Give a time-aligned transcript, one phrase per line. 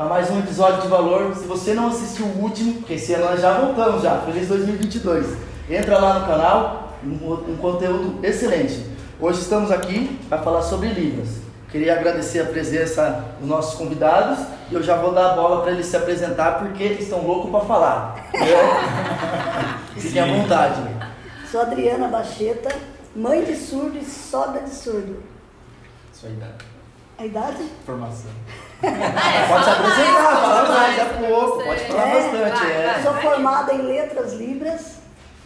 [0.00, 1.36] a mais um episódio de valor.
[1.36, 5.36] Se você não assistiu o último, porque esse ano nós já voltamos já, feliz 2022.
[5.68, 8.82] Entra lá no canal, um, um conteúdo excelente.
[9.20, 11.28] Hoje estamos aqui para falar sobre Libras.
[11.70, 14.38] Queria agradecer a presença dos nossos convidados
[14.70, 17.50] e eu já vou dar a bola para eles se apresentar porque eles estão loucos
[17.50, 18.30] para falar.
[19.98, 20.80] Fiquem à vontade.
[21.50, 22.74] Sou Adriana Bacheta,
[23.14, 25.22] mãe de surdo e sogra de surdo.
[26.10, 26.64] Sua idade.
[27.18, 27.68] A idade?
[27.84, 28.30] Formação.
[28.80, 32.60] Pode se apresentar, fala mais, é pouco, pode falar É, bastante.
[32.64, 32.92] vai, é.
[32.92, 33.02] vai.
[33.02, 34.96] Sou formada em letras libras,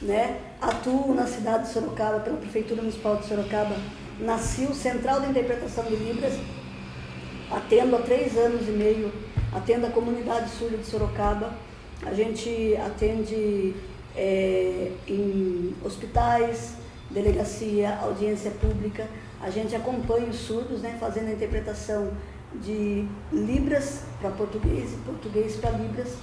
[0.01, 0.37] né?
[0.61, 3.77] Atuo na cidade de Sorocaba, pela Prefeitura Municipal de Sorocaba.
[4.21, 6.35] Nasci o Central de Interpretação de Libras.
[7.51, 9.13] Atendo há três anos e meio,
[9.53, 11.51] atendo a comunidade surda de Sorocaba.
[12.05, 13.75] A gente atende
[14.17, 16.75] é, em hospitais,
[17.11, 19.07] delegacia, audiência pública.
[19.43, 22.11] A gente acompanha os surdos, né, fazendo a interpretação
[22.63, 26.17] de Libras para português e português para Libras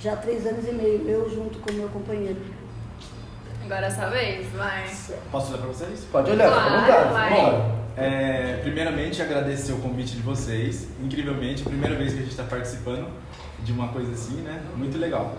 [0.00, 2.38] já há três anos e meio, eu junto com o meu companheiro.
[3.64, 4.84] Agora é sua vez, vai.
[5.30, 6.06] Posso olhar pra vocês?
[6.10, 7.34] Pode olhar, fica à Claro, vontade.
[7.34, 7.78] Bora.
[7.96, 10.88] É, primeiramente, agradecer o convite de vocês.
[11.02, 13.08] Incrivelmente, primeira vez que a gente está participando
[13.64, 14.62] de uma coisa assim, né?
[14.76, 15.36] Muito legal.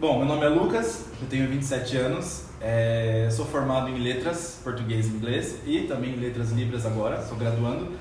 [0.00, 5.06] Bom, meu nome é Lucas, eu tenho 27 anos, é, sou formado em letras, português
[5.06, 7.92] e inglês e também em letras libras agora, sou graduando.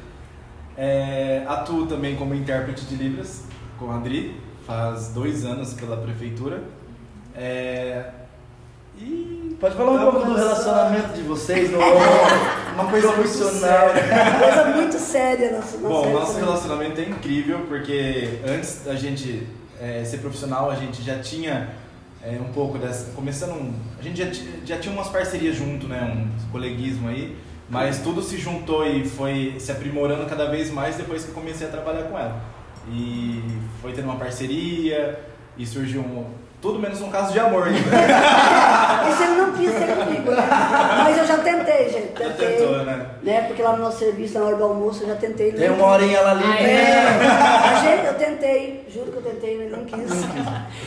[0.78, 3.44] É, atuo também como intérprete de libras
[3.78, 6.64] com a Adri, faz dois anos pela prefeitura.
[7.36, 8.06] É,
[8.98, 11.78] e Pode falar um pouco do relacionamento de vocês, no
[12.74, 13.90] uma coisa muito profissional.
[13.94, 14.40] séria.
[14.40, 19.48] Coisa muito séria na nossa Bom, nosso relacionamento é incrível porque antes da gente
[19.80, 21.70] eh, ser profissional, a gente já tinha
[22.22, 23.12] eh, um pouco dessa.
[23.14, 23.52] Começando.
[23.54, 24.30] um- a gente já,
[24.66, 26.02] já tinha umas parcerias junto, né?
[26.04, 27.38] Um coleguismo aí.
[27.74, 31.66] Mas tudo se juntou e foi se aprimorando cada vez mais depois que eu comecei
[31.66, 32.40] a trabalhar com ela.
[32.88, 33.42] E
[33.82, 35.20] foi tendo uma parceria
[35.58, 36.26] e surgiu um.
[36.62, 37.80] Tudo menos um caso de amor ainda.
[39.10, 40.48] Esse ele não quis ter comigo, né?
[41.04, 42.14] Mas eu já tentei, gente.
[42.18, 43.06] Já Tentei, tentou, né?
[43.24, 43.42] né?
[43.48, 45.52] Porque lá no nosso serviço, na hora do almoço, eu já tentei.
[45.52, 46.44] Tem uma horinha lá ali.
[46.64, 50.12] É, a gente, eu tentei, juro que eu tentei, mas ele não quis.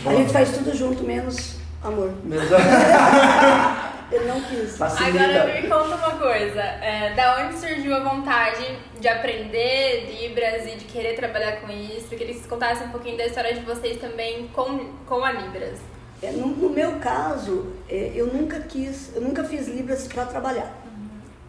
[0.06, 2.10] A gente faz tudo junto, menos amor.
[2.24, 2.47] Mesmo-
[4.11, 4.77] Ele não quis.
[4.77, 5.25] Facilita.
[5.25, 6.61] Agora me conta uma coisa.
[6.61, 12.06] É, da onde surgiu a vontade de aprender Libras e de querer trabalhar com isso?
[12.12, 15.33] Eu queria que vocês contassem um pouquinho da história de vocês também com, com a
[15.33, 15.81] Libras.
[16.22, 20.72] É, no, no meu caso, é, eu nunca quis, eu nunca fiz Libras para trabalhar.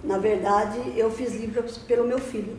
[0.03, 2.57] Na verdade, eu fiz Libras pelo meu filho.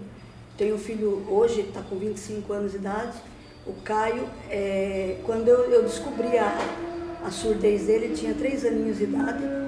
[0.56, 3.18] Tenho um filho hoje, está com 25 anos de idade.
[3.66, 6.56] O Caio, é, quando eu, eu descobri a,
[7.24, 9.67] a surdez dele, ele tinha 3 aninhos de idade.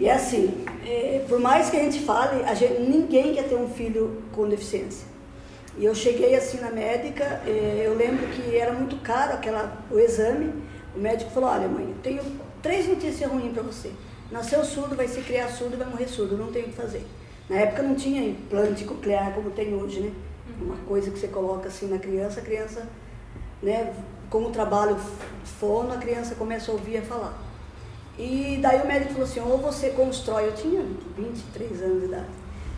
[0.00, 3.56] E é assim, é, por mais que a gente fale, a gente, ninguém quer ter
[3.56, 5.06] um filho com deficiência.
[5.76, 9.98] E eu cheguei assim na médica, eh, eu lembro que era muito caro aquela, o
[9.98, 10.52] exame.
[10.94, 12.22] O médico falou, olha mãe, eu tenho
[12.60, 13.92] três notícias ruins para você.
[14.30, 17.06] Nasceu surdo, vai se criar surdo, vai morrer surdo, não tem o que fazer.
[17.48, 20.12] Na época não tinha implante coclear como tem hoje, né?
[20.60, 22.88] Uma coisa que você coloca assim na criança, a criança,
[23.62, 23.94] né,
[24.28, 24.96] com o trabalho
[25.44, 27.47] fono, a criança começa a ouvir e a falar.
[28.18, 30.82] E daí o médico falou assim, ou você constrói, eu tinha
[31.16, 32.26] 23 anos de idade,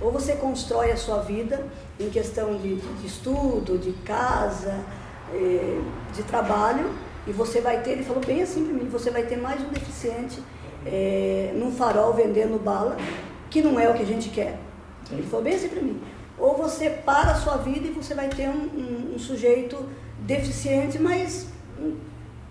[0.00, 1.66] ou você constrói a sua vida
[1.98, 4.78] em questão de, de- estudo, de casa,
[5.32, 5.80] eh,
[6.14, 6.90] de trabalho,
[7.26, 9.68] e você vai ter, ele falou bem assim para mim, você vai ter mais um
[9.70, 10.42] deficiente
[10.84, 12.96] eh, num farol vendendo bala,
[13.48, 14.58] que não é o que a gente quer.
[15.10, 16.00] Ele falou bem assim para mim.
[16.38, 19.76] Ou você para a sua vida e você vai ter um, um- um sujeito
[20.20, 21.48] deficiente, mas
[21.78, 21.96] hum,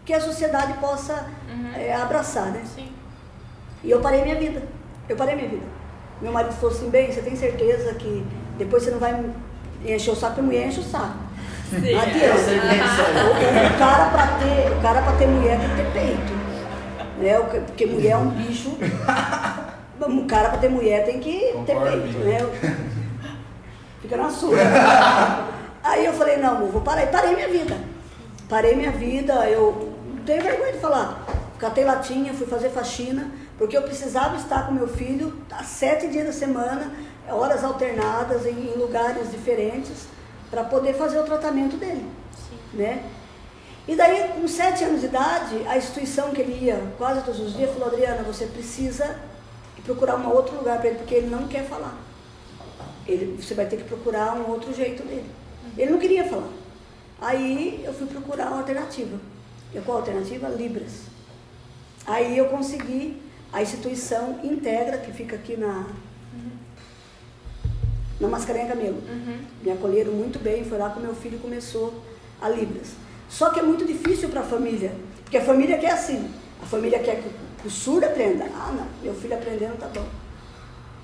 [0.09, 1.28] que a sociedade possa
[1.75, 2.64] eh, abraçar, né?
[2.75, 2.90] Sim.
[3.84, 4.64] E eu parei minha vida.
[5.08, 5.62] Eu parei minha vida.
[6.20, 8.26] Meu marido falou assim, bem, você tem certeza que
[8.58, 9.23] depois você não vai
[9.85, 10.40] encher o saco?
[10.40, 11.14] A mulher enche o saco.
[11.70, 11.76] Sim.
[11.78, 11.94] Aí.
[11.94, 16.34] O, o cara para ter, o cara pra ter mulher tem que ter peito.
[17.20, 17.62] Né?
[17.67, 18.79] Porque mulher é um bicho.
[20.00, 22.17] O cara para ter mulher tem que ter Concordo, peito.
[22.17, 22.47] amiga.
[22.47, 22.78] Né?
[24.02, 24.58] Fica na sua.
[25.84, 27.03] Aí eu falei, não, amor, vou parar.
[27.03, 27.78] E parei minha vida.
[28.47, 31.25] Parei minha vida, eu não tenho vergonha de falar.
[31.57, 36.27] Catei latinha, fui fazer faxina, porque eu precisava estar com meu filho há sete dias
[36.27, 36.91] da semana,
[37.29, 40.07] horas alternadas, em, em lugares diferentes,
[40.49, 42.05] para poder fazer o tratamento dele.
[42.73, 43.03] Né?
[43.87, 47.53] E daí, com sete anos de idade, a instituição que ele ia quase todos os
[47.53, 49.17] dias falou, Adriana, você precisa
[49.83, 51.97] procurar um outro lugar para ele, porque ele não quer falar.
[53.07, 55.29] Ele, você vai ter que procurar um outro jeito dele.
[55.75, 56.49] Ele não queria falar.
[57.19, 59.17] Aí eu fui procurar uma alternativa.
[59.73, 60.47] E qual a alternativa?
[60.49, 61.03] Libras.
[62.05, 63.21] Aí eu consegui,
[63.51, 65.87] a instituição Integra, que fica aqui na,
[68.19, 68.97] na Mascarenha Camelo.
[68.97, 69.39] Uhum.
[69.63, 72.03] Me acolheram muito bem, foi lá que o meu filho começou
[72.41, 72.93] a Libras.
[73.29, 74.91] Só que é muito difícil para a família,
[75.23, 76.29] porque a família quer assim.
[76.61, 78.45] A família quer que o surdo aprenda.
[78.53, 80.05] Ah, não, meu filho aprendendo tá bom.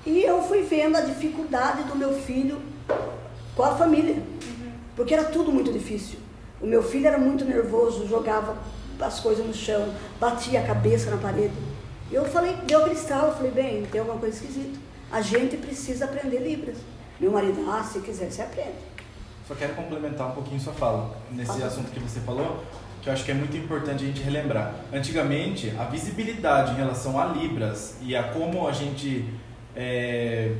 [0.04, 2.60] E eu fui vendo a dificuldade do meu filho
[3.56, 4.22] com a família,
[4.94, 6.18] porque era tudo muito difícil.
[6.60, 8.56] O meu filho era muito nervoso, jogava
[9.00, 11.52] as coisas no chão, batia a cabeça na parede.
[12.10, 14.78] Eu falei, deu aquele estalo, falei, bem, tem alguma coisa esquisita.
[15.10, 16.78] A gente precisa aprender Libras.
[17.20, 18.78] Meu marido, ah, se quiser, você aprende.
[19.46, 21.66] Só quero complementar um pouquinho sua fala nesse Ah.
[21.66, 22.64] assunto que você falou,
[23.02, 24.74] que eu acho que é muito importante a gente relembrar.
[24.92, 29.24] Antigamente, a visibilidade em relação a Libras e a como a gente
[29.76, 30.52] é,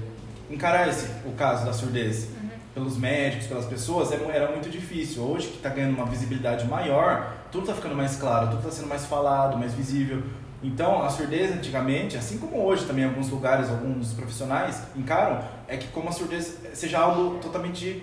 [0.50, 2.28] encarar esse, o caso da surdez
[2.76, 5.22] pelos médicos, pelas pessoas, é era muito difícil.
[5.22, 8.86] Hoje que está ganhando uma visibilidade maior, tudo está ficando mais claro, tudo está sendo
[8.86, 10.22] mais falado, mais visível.
[10.62, 15.88] Então, a surdez antigamente, assim como hoje também alguns lugares, alguns profissionais encaram, é que
[15.88, 18.02] como a surdez seja algo totalmente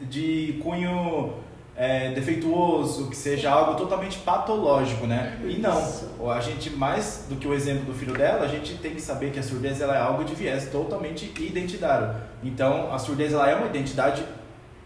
[0.00, 1.34] de cunho
[1.74, 5.40] é, defeituoso, que seja algo totalmente patológico, né?
[5.44, 5.82] E não.
[6.30, 9.32] A gente, mais do que o exemplo do filho dela, a gente tem que saber
[9.32, 12.14] que a surdez ela é algo de viés totalmente identitário.
[12.42, 14.24] Então, a surdez ela é uma identidade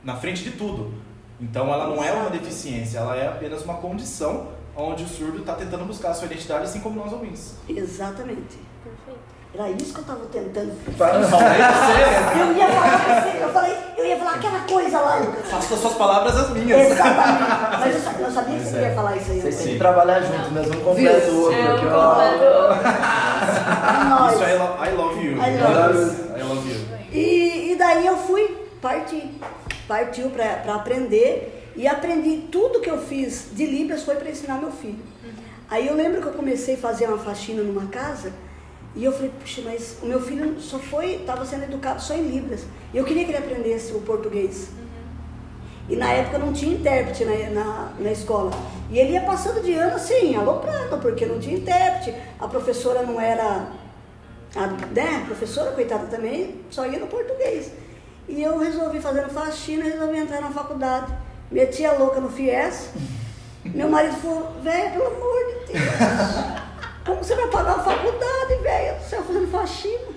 [0.03, 0.95] na frente de tudo.
[1.41, 5.55] Então, ela não é uma deficiência, ela é apenas uma condição onde o surdo está
[5.55, 7.57] tentando buscar a sua identidade, assim como nós ouvintes.
[7.69, 8.59] Exatamente.
[8.85, 9.36] Perfeito.
[9.59, 10.73] Era isso que eu estava tentando.
[10.99, 15.47] Fala- Eu ia falar pra você, eu falei, eu ia falar aquela coisa lá, Lucas.
[15.51, 16.91] Faça das suas palavras as minhas.
[16.91, 17.51] Exatamente.
[17.81, 18.83] Mas eu sabia, eu sabia que você é.
[18.83, 19.41] ia falar isso aí.
[19.41, 21.55] Vocês têm que trabalhar junto, mas um completa o outro.
[21.59, 21.77] É, um.
[24.29, 24.35] É.
[24.35, 25.33] Isso é I lo- I love you.
[25.33, 26.39] I love you.
[26.39, 26.77] I love you.
[27.13, 29.31] E, e daí eu fui partir,
[29.89, 34.71] partiu para aprender e aprendi tudo que eu fiz de Libras foi para ensinar meu
[34.71, 34.99] filho.
[35.71, 38.33] Aí eu lembro que eu comecei a fazer uma faxina numa casa
[38.97, 42.23] e eu falei, puxa, mas o meu filho só foi, estava sendo educado só em
[42.23, 42.65] Libras.
[42.95, 44.71] E eu queria que ele aprendesse o português.
[45.87, 48.51] E na época não tinha intérprete na, na, na escola.
[48.91, 52.19] E ele ia passando de ano assim, aloprando, porque não tinha intérprete.
[52.41, 53.69] A professora não era.
[54.55, 57.71] A, né, a professora, coitada também, só ia no português.
[58.27, 61.13] E eu resolvi fazendo faxina, resolvi entrar na faculdade.
[61.51, 62.91] Meti a louca no FIES.
[63.63, 66.63] Meu marido falou, velho, pelo amor de Deus,
[67.07, 69.01] como você vai pagar a faculdade, velho?
[69.01, 70.17] Você vai fazendo faxina.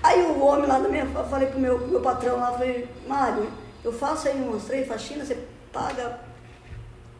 [0.00, 3.50] Aí o homem lá da minha, eu falei pro meu, meu patrão lá, falei, Mário,
[3.84, 5.36] eu faço aí umas três faxinas, você
[5.72, 6.20] paga.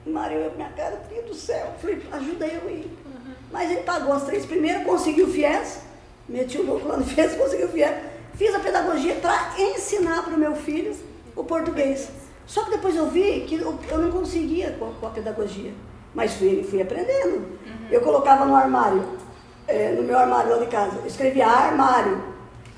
[0.06, 1.72] Mário, minha cara, filho do céu.
[1.74, 2.98] Eu Falei, ajuda eu aí.
[3.50, 5.80] Mas ele pagou as três primeiras, conseguiu o FIES,
[6.28, 7.90] meti o louco lá no FIES, conseguiu o FIES.
[8.34, 10.96] Fiz a pedagogia para ensinar para o meu filho
[11.34, 12.08] o português.
[12.46, 15.72] Só que depois eu vi que eu, eu não conseguia com a, com a pedagogia.
[16.14, 17.46] Mas fui, fui aprendendo.
[17.90, 19.02] Eu colocava no armário,
[19.66, 22.22] eh, no meu armário lá de casa, eu escrevia armário,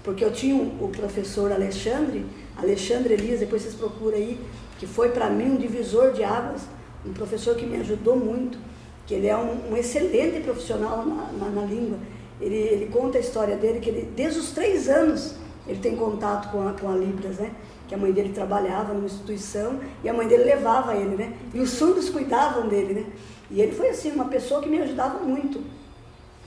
[0.02, 2.26] porque eu tinha o professor Alexandre,
[2.56, 4.40] Alexandre Elias, depois vocês procuram aí,
[4.78, 6.62] que foi para mim um divisor de águas,
[7.06, 8.58] um professor que me ajudou muito,
[9.06, 11.98] que ele é um, um excelente profissional na, na, na língua.
[12.40, 16.50] Ele, ele conta a história dele, que ele, desde os três anos ele tem contato
[16.50, 17.50] com a, com a Libras, né?
[17.88, 21.32] Que a mãe dele trabalhava numa instituição e a mãe dele levava ele, né?
[21.54, 23.06] E os surdos cuidavam dele, né?
[23.50, 25.62] E ele foi assim, uma pessoa que me ajudava muito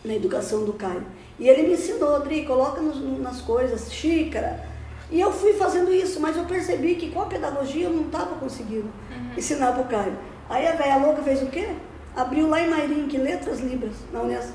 [0.04, 1.06] na educação do Caio.
[1.39, 4.66] E ele me ensinou, Adri, coloca nos- nas coisas, xícara.
[5.12, 8.36] E eu fui fazendo isso, mas eu percebi que com a pedagogia eu não estava
[8.36, 8.89] conseguindo
[9.38, 10.18] ensinar para o Caio.
[10.50, 11.70] Aí a velha louca fez o quê?
[12.16, 14.54] Abriu lá em Mairim, Letras Libras, na Unesp.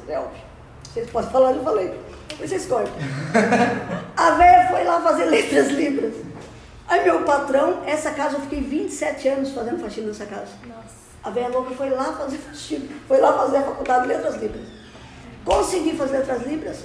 [0.92, 1.94] Vocês podem falar, eu falei.
[2.28, 2.92] Depois vocês cortam.
[4.16, 6.14] A velha foi lá fazer Letras Libras.
[6.88, 10.52] Aí meu patrão, essa casa eu fiquei 27 anos fazendo faxina nessa casa.
[10.66, 11.01] Nossa.
[11.24, 14.62] A velha louca foi lá fazer faxina, foi lá fazer a faculdade de Letras Libras.
[15.44, 16.84] Consegui fazer Letras Libras,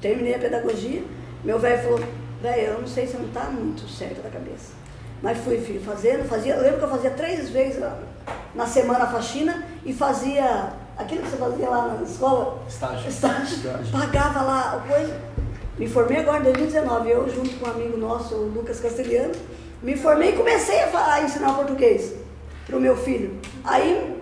[0.00, 1.02] terminei a pedagogia.
[1.44, 2.00] Meu velho falou,
[2.42, 4.72] velho, eu não sei se não está muito certo da cabeça.
[5.22, 7.96] Mas fui, filho, fazendo, fazia, eu lembro que eu fazia três vezes na,
[8.54, 13.08] na semana a faxina e fazia aquilo que você fazia lá na escola, Estágio.
[13.08, 13.92] estágio, Estágio.
[13.92, 15.16] pagava lá a coisa.
[15.78, 19.32] Me formei agora em 2019, eu junto com um amigo nosso, o Lucas Castelhano,
[19.82, 22.14] me formei e comecei a, fa- a ensinar português
[22.66, 23.38] para o meu filho.
[23.64, 24.16] Aí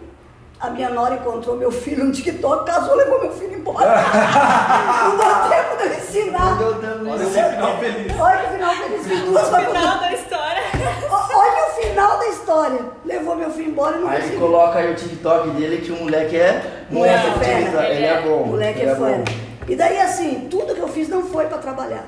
[0.61, 3.95] a minha nora encontrou meu filho no TikTok, casou, levou meu filho embora.
[5.05, 6.51] Não deu tempo de eu ensinar.
[6.51, 8.21] Não deu tempo de Olha esse final feliz.
[8.21, 9.81] Olha que final feliz, fiz duas faculdades.
[9.83, 10.63] Final da história.
[11.11, 12.81] O- Olha o final da história.
[13.05, 16.37] Levou meu filho embora e não Aí coloca aí o TikTok dele que o moleque
[16.37, 17.89] é Moleque é fera.
[17.91, 18.43] Ele é bom.
[18.43, 19.07] O moleque ele é fera.
[19.19, 19.25] bom.
[19.67, 22.05] E daí assim, tudo que eu fiz não foi para trabalhar.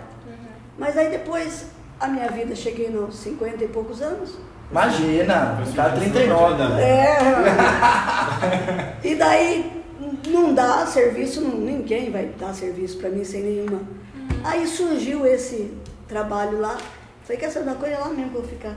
[0.79, 1.67] Mas aí depois,
[1.99, 4.35] a minha vida, cheguei nos 50 e poucos anos.
[4.71, 6.33] Imagina, essa 39.
[6.35, 6.83] oportunidade.
[6.83, 7.17] É.
[9.09, 9.83] e daí
[10.29, 13.81] não dá serviço, não- ninguém vai dar serviço para mim sem nenhuma.
[14.45, 15.73] Aí surgiu esse
[16.09, 16.77] trabalho lá.
[17.23, 17.95] Falei, quer saber uma coisa?
[17.97, 18.77] É lá mesmo que eu vou ficar.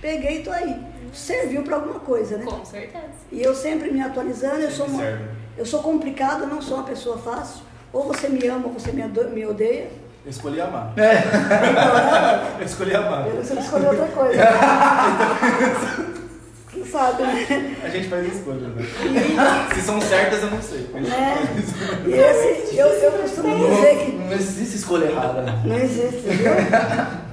[0.00, 0.76] peguei e tô aí.
[1.12, 2.44] Serviu para alguma coisa, né?
[2.44, 3.04] Com certeza.
[3.30, 5.24] E eu sempre me atualizando, eu sou, uma, serve.
[5.56, 7.62] eu sou complicada, não sou uma pessoa fácil.
[7.92, 9.88] Ou você me ama ou você me odeia.
[10.24, 10.92] Eu escolhi amar.
[10.92, 11.04] Então,
[12.60, 13.26] Eu escolhi amar.
[13.28, 14.42] eu- você escolheu outra coisa.
[16.72, 17.76] Quem sabe, né?
[17.84, 18.82] A gente faz escolhas, né?
[19.74, 20.80] Se são certas, eu não sei.
[20.92, 21.02] né?
[22.06, 25.42] E esse, eu, eu costumo dizer que Não existe escolha errada.
[25.64, 26.52] não existe, viu?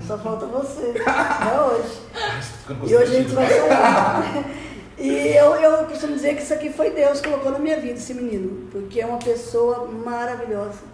[0.06, 0.94] Só falta você.
[1.00, 2.02] É hoje.
[2.92, 4.44] E hoje a gente vai falar.
[5.00, 7.94] E eu, eu costumo dizer que isso aqui foi Deus que colocou na minha vida,
[7.94, 10.92] esse menino, porque é uma pessoa maravilhosa.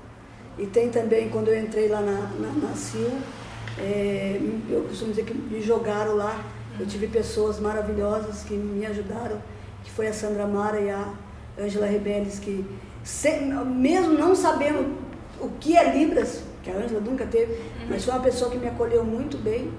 [0.57, 3.11] E tem também, quando eu entrei lá na, na, na CIL,
[3.77, 6.43] é, eu costumo dizer que me jogaram lá.
[6.79, 9.41] Eu tive pessoas maravilhosas que me ajudaram,
[9.83, 11.13] que foi a Sandra Mara e a
[11.59, 12.65] Ângela Rebeles, que
[13.03, 14.95] sem- mesmo não sabendo
[15.39, 17.59] o que é Libras, que a Ângela nunca teve,
[17.89, 19.71] mas foi uma pessoa que me acolheu muito bem.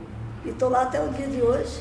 [0.45, 1.81] E estou lá até o dia de hoje.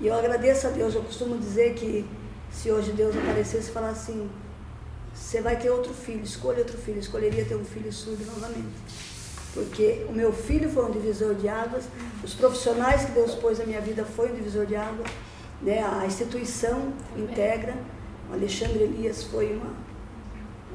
[0.00, 0.94] E eu agradeço a Deus.
[0.94, 2.04] Eu costumo dizer que
[2.50, 4.28] se hoje Deus aparecesse e falar assim,
[5.14, 6.96] você vai ter outro filho, escolha outro filho.
[6.96, 8.68] Eu escolheria ter um filho surdo novamente.
[9.52, 11.84] Porque o meu filho foi um divisor de águas,
[12.24, 15.08] os profissionais que Deus pôs na minha vida foi um divisor de águas,
[15.62, 15.80] né?
[15.80, 17.76] a instituição integra,
[18.28, 19.72] o Alexandre Elias foi uma,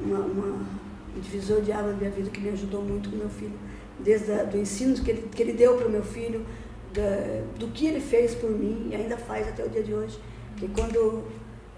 [0.02, 0.80] uma, uma-
[1.14, 3.52] um divisor de águas na minha vida que me ajudou muito com meu filho,
[3.98, 6.46] desde o ensino que ele, que ele deu para o meu filho,
[6.94, 10.18] da- do que ele fez por mim e ainda faz até o dia de hoje.
[10.56, 11.24] Porque quando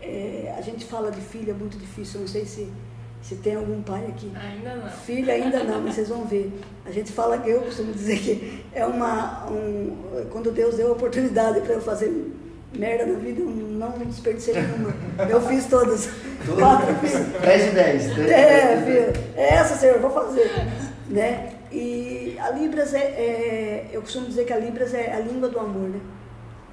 [0.02, 2.68] eh, a gente fala de filho é muito difícil, eu não sei se,
[3.22, 4.30] se tem algum pai aqui.
[4.34, 4.88] Ainda não.
[4.90, 6.52] Filho ainda não, mas vocês vão ver.
[6.84, 9.46] A gente fala que eu costumo dizer que é uma.
[9.50, 12.10] Um, quando Deus deu a oportunidade para eu fazer
[12.76, 14.94] merda na vida, eu não desperdicei nenhuma.
[15.28, 16.08] Eu fiz todas.
[16.58, 17.26] Quatro filhos.
[17.40, 18.18] 10 de 10.
[18.30, 20.50] É, filho, é essa, Senhor, vou fazer.
[21.08, 21.52] Né?
[21.70, 25.58] E a Libras é, é- Eu costumo dizer que a Libras é a língua do
[25.58, 26.00] amor, né?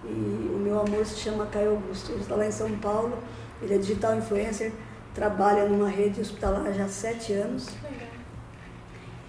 [0.06, 2.12] E meu amor se chama Caio Augusto.
[2.12, 3.18] Ele está lá em São Paulo,
[3.62, 4.72] ele é digital influencer,
[5.14, 7.68] trabalha numa rede hospitalar já há sete anos.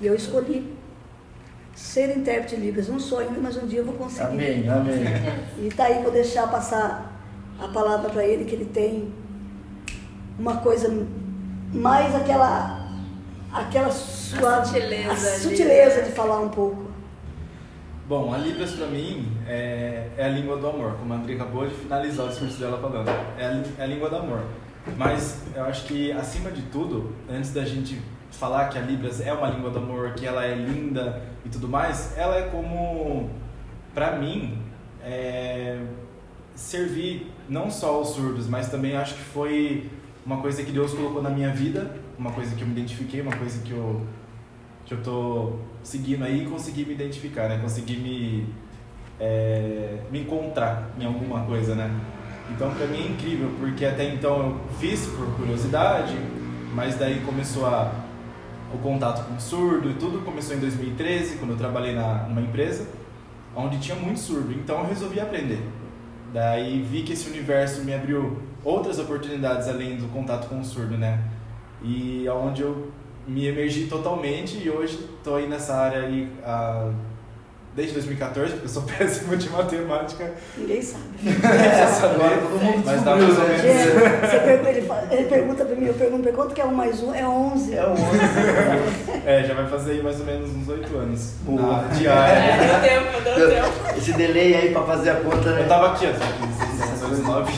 [0.00, 0.76] E eu escolhi
[1.74, 2.88] ser intérprete de Libras.
[2.88, 4.26] Não sou ainda, mas um dia eu vou conseguir.
[4.26, 5.04] Amém, amém.
[5.58, 7.10] E tá aí, vou deixar passar
[7.58, 9.12] a palavra para ele, que ele tem
[10.38, 11.06] uma coisa
[11.72, 12.80] mais aquela
[13.52, 16.02] aquela sua sutileza sutileza né?
[16.02, 16.89] de falar um pouco.
[18.10, 21.64] Bom, a Libras pra mim é, é a língua do amor, como a André acabou
[21.64, 23.08] de finalizar o discurso dela falando.
[23.38, 24.42] É a, é a língua do amor.
[24.96, 28.02] Mas eu acho que, acima de tudo, antes da gente
[28.32, 31.68] falar que a Libras é uma língua do amor, que ela é linda e tudo
[31.68, 33.30] mais, ela é como,
[33.94, 34.58] pra mim,
[35.04, 35.80] é,
[36.56, 39.88] servir não só aos surdos, mas também acho que foi
[40.26, 43.36] uma coisa que Deus colocou na minha vida, uma coisa que eu me identifiquei, uma
[43.36, 44.04] coisa que eu
[44.84, 47.58] que eu tô seguindo aí e consegui me identificar, né?
[47.62, 48.46] Consegui me
[49.20, 51.90] é, me encontrar em alguma coisa, né?
[52.50, 56.16] Então pra mim é incrível, porque até então eu fiz por curiosidade,
[56.74, 57.92] mas daí começou a,
[58.74, 62.40] o contato com o surdo e tudo começou em 2013, quando eu trabalhei na, numa
[62.40, 62.88] empresa
[63.54, 65.60] onde tinha muito surdo, então eu resolvi aprender.
[66.32, 70.96] Daí vi que esse universo me abriu outras oportunidades além do contato com o surdo,
[70.96, 71.24] né?
[71.82, 72.92] E aonde eu
[73.30, 76.88] me emergi totalmente e hoje estou aí nessa área aí há,
[77.76, 80.32] desde 2014, porque eu sou péssimo de matemática.
[80.58, 81.04] Ninguém sabe.
[82.02, 83.62] Agora todo mundo Mas dá mais ou menos.
[83.62, 86.74] Gente, você pergunta, ele, fala- ele pergunta para mim, eu pergunto quanto que é um
[86.74, 87.14] mais um?
[87.14, 87.74] É 11.
[87.76, 88.00] É o 11.
[89.26, 91.34] É, já vai fazer aí mais ou menos uns oito anos.
[91.42, 91.82] Boa.
[91.82, 92.32] Na diária.
[92.32, 93.68] É, deu tempo, deu tempo.
[93.96, 95.62] Esse delay aí pra fazer a conta, né?
[95.62, 96.12] Eu tava aqui, ó.
[96.12, 97.52] Só aqui, seis, dois, nove,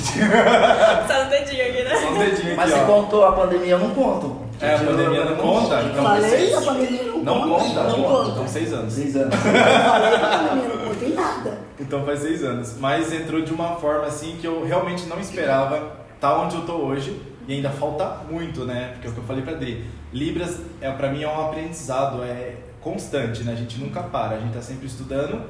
[1.09, 4.37] Só no dedinho aqui, um Mas se contou a pandemia, eu não conto.
[4.61, 7.83] É, a pandemia não conta, então Falei, vocês- a pandemia não, Não conta?
[7.83, 8.49] Não Então conta.
[8.49, 8.93] seis anos.
[8.93, 9.35] Seis anos.
[9.37, 11.59] Falei a pandemia não conta em nada.
[11.81, 12.77] Então faz seis anos.
[12.79, 16.75] Mas entrou de uma forma assim que eu realmente não esperava estar onde eu tô
[16.75, 17.21] hoje.
[17.49, 18.91] E ainda falta muito, né?
[18.93, 19.85] Porque é o que eu falei pra Adri.
[20.13, 23.53] Libras, é, pra mim, é um aprendizado, é constante, né?
[23.53, 25.43] A gente nunca para, a gente tá sempre estudando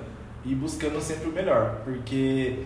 [0.43, 1.81] e buscando sempre o melhor.
[1.85, 2.61] Porque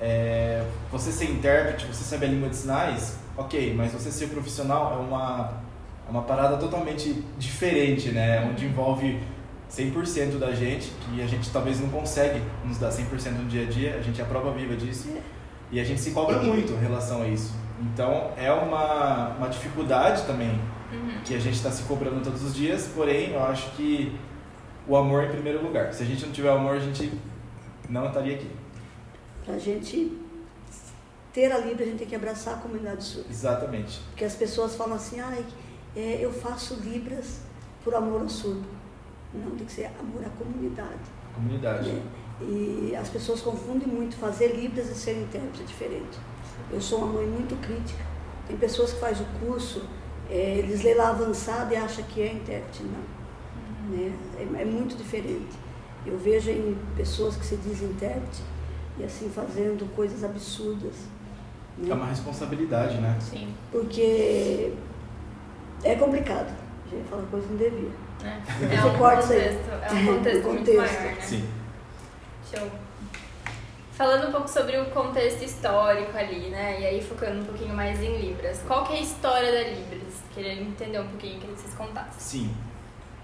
[0.00, 4.94] é, você ser intérprete, você saber a língua de sinais, ok, mas você ser profissional
[4.94, 5.62] é uma,
[6.06, 8.48] é uma parada totalmente diferente, né?
[8.50, 9.20] Onde envolve
[9.70, 13.70] 100% da gente, que a gente talvez não consegue nos dar 100% no dia a
[13.70, 15.08] dia, a gente é a prova viva disso.
[15.70, 17.54] E a gente se cobra muito em relação a isso.
[17.80, 20.60] Então é uma, uma dificuldade também
[21.24, 24.12] que a gente está se cobrando todos os dias, porém eu acho que
[24.88, 25.92] o amor em primeiro lugar.
[25.92, 27.12] Se a gente não tiver amor, a gente
[27.88, 28.50] não estaria aqui.
[29.44, 30.16] Pra gente
[31.32, 33.28] ter a Libra, a gente tem que abraçar a comunidade surda.
[33.30, 34.00] Exatamente.
[34.10, 35.44] Porque as pessoas falam assim, ai,
[35.96, 37.40] é, eu faço Libras
[37.84, 38.66] por amor ao surdo.
[39.32, 41.00] Não, tem que ser amor à comunidade.
[41.34, 41.90] Comunidade.
[41.90, 42.02] né?
[42.42, 46.18] E as pessoas confundem muito fazer Libras e ser intérprete, é diferente.
[46.70, 48.04] Eu sou uma mãe muito crítica.
[48.46, 49.84] Tem pessoas que fazem o curso,
[50.28, 52.82] é, eles lêem lá avançado e acham que é intérprete.
[52.82, 53.96] Não.
[53.96, 54.12] Né?
[54.38, 55.56] É, é muito diferente.
[56.06, 58.42] Eu vejo em pessoas que se dizem intérprete
[59.00, 60.94] e assim fazendo coisas absurdas.
[61.78, 61.90] Né?
[61.90, 63.16] É uma responsabilidade, né?
[63.20, 63.54] Sim.
[63.70, 64.72] Porque
[65.82, 66.52] é complicado.
[66.86, 67.90] A gente fala coisa que não devia.
[68.22, 71.16] É, é um contexto, é um contexto, muito maior, né?
[71.20, 71.48] Sim.
[72.54, 72.68] Show.
[73.92, 76.80] Falando um pouco sobre o contexto histórico ali, né?
[76.80, 78.62] E aí focando um pouquinho mais em Libras.
[78.66, 80.14] Qual que é a história da Libras?
[80.34, 82.18] Queria entender um pouquinho, queria que vocês contassem.
[82.18, 82.54] Sim.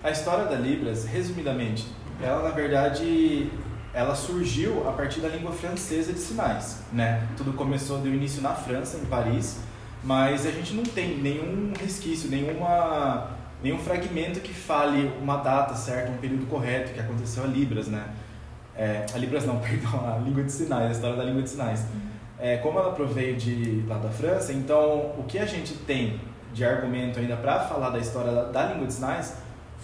[0.02, 1.86] A história da Libras, resumidamente,
[2.22, 3.50] ela na verdade
[3.96, 7.26] ela surgiu a partir da língua francesa de sinais, né?
[7.34, 9.56] Tudo começou do início na França, em Paris,
[10.04, 13.30] mas a gente não tem nenhum resquício, nenhuma
[13.62, 18.04] nenhum fragmento que fale uma data certa, um período correto que aconteceu a Libras, né?
[18.76, 21.86] É, a Libras não, perdão, a língua de sinais, a história da língua de sinais.
[22.38, 26.20] É, como ela proveio de lá da França, então o que a gente tem
[26.52, 29.38] de argumento ainda para falar da história da, da, língua de sinais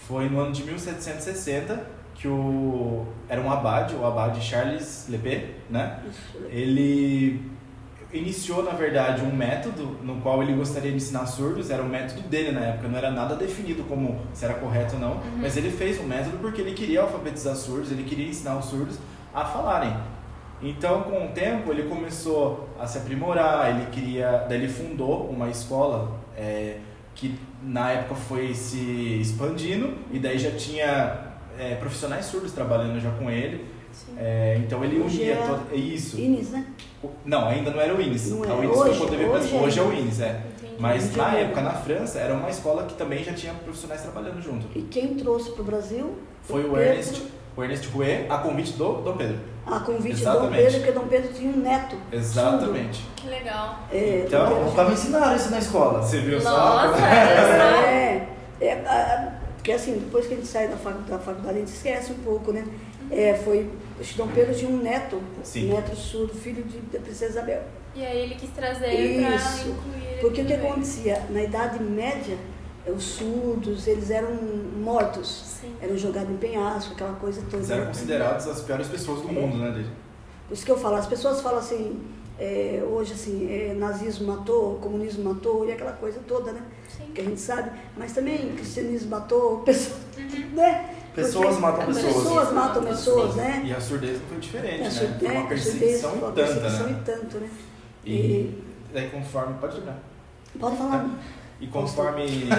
[0.07, 5.99] foi no ano de 1760 que o era um abade, o abade Charles Lepé, né?
[6.49, 7.51] Ele
[8.13, 12.21] iniciou, na verdade, um método no qual ele gostaria de ensinar surdos, era o método
[12.29, 15.39] dele na época, não era nada definido como se era correto ou não, uhum.
[15.41, 18.99] mas ele fez um método porque ele queria alfabetizar surdos, ele queria ensinar os surdos
[19.33, 19.95] a falarem.
[20.61, 25.49] Então, com o tempo, ele começou a se aprimorar, ele queria, daí ele fundou uma
[25.49, 26.77] escola é,
[27.15, 33.11] que na época foi se expandindo e daí já tinha é, profissionais surdos trabalhando já
[33.11, 33.65] com ele.
[34.17, 35.75] É, então ele hoje unia é todo.
[35.75, 36.19] Isso.
[36.19, 36.65] Inis, né?
[37.23, 38.29] Não, ainda não era o Inis.
[38.31, 38.65] Não o é.
[38.65, 40.01] Inis hoje, foi hoje, hoje é o Inis.
[40.01, 40.41] Inis, é.
[40.57, 40.75] Entendi.
[40.79, 41.41] Mas Hoje na é.
[41.43, 44.65] época, na França, era uma escola que também já tinha profissionais trabalhando junto.
[44.77, 46.15] E quem trouxe para o Brasil?
[46.41, 47.23] Foi o Pedro, Ernest,
[47.55, 49.37] o Ernest Rouet, a convite do Dom Pedro.
[49.67, 50.49] A convite de Dom.
[50.49, 51.95] Pedro, porque Dom Pedro tinha um neto.
[52.11, 53.05] Exatamente.
[53.15, 53.79] Que legal.
[53.91, 53.97] surdo.
[53.97, 56.01] É, Então, me ensinaram isso na escola.
[56.01, 56.49] Você viu só?
[56.49, 57.03] Nossa, só.
[57.85, 58.27] É,
[58.59, 61.69] é, a- porque assim, depois que a gente sai da facu- da faculdade, a gente
[61.69, 62.67] esquece um pouco, né?
[63.09, 63.69] É, foi,
[64.17, 65.71] Dom Pedro tinha um neto, Sim.
[65.71, 67.63] um neto surdo, filho de, da princesa Isabel.
[67.95, 69.69] E aí ele quis trazer Isso.
[69.69, 70.69] incluir ele Porque o que também.
[70.69, 71.23] acontecia?
[71.29, 72.37] Na Idade Média,
[72.85, 74.31] eh, os surdos, eles eram
[74.81, 75.73] mortos, Sim.
[75.81, 77.55] eram jogados em penhasco, aquela coisa toda.
[77.57, 79.85] Eles eram considerados as piores pessoas do mundo, né?
[80.49, 82.01] Por isso que eu falo, as pessoas falam assim,
[82.37, 86.61] é, hoje assim, é, nazismo matou, comunismo matou, e aquela coisa toda, né?
[86.97, 87.11] Sim.
[87.13, 90.49] Que a gente sabe, mas também cristianismo matou pessoas, Uhum.
[90.55, 90.89] né?
[91.15, 92.13] Pessoas Porque matam pessoas.
[92.15, 93.61] Pessoas matam pessoas, né?
[93.65, 94.89] E a surdez não foi diferente, É, né?
[94.89, 96.97] sur- Foi é, uma perseguição surdez, e uma tanta, perseguição né?
[96.99, 97.49] e tanto, né?
[98.05, 99.53] E daí conforme.
[99.59, 99.99] Pode lembrar.
[100.59, 101.09] Pode falar.
[101.61, 102.23] E conforme.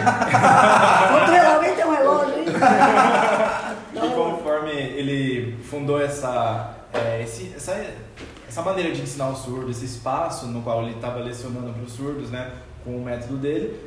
[1.14, 2.44] Outro relógio, alguém tem um relógio aí?
[3.94, 7.84] E conforme ele fundou essa, é, esse- essa,
[8.48, 11.92] essa maneira de ensinar o surdo, esse espaço no qual ele estava lecionando para os
[11.92, 12.50] surdos, né,
[12.84, 13.80] com o método dele,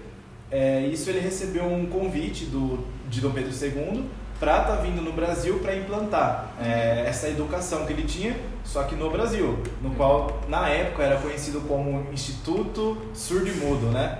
[0.51, 2.79] é, isso ele recebeu um convite do,
[3.10, 4.05] de Dom Pedro II
[4.39, 8.95] para estar vindo no Brasil para implantar é, essa educação que ele tinha, só que
[8.95, 14.19] no Brasil, no qual na época era conhecido como Instituto Surdo e Mudo, né?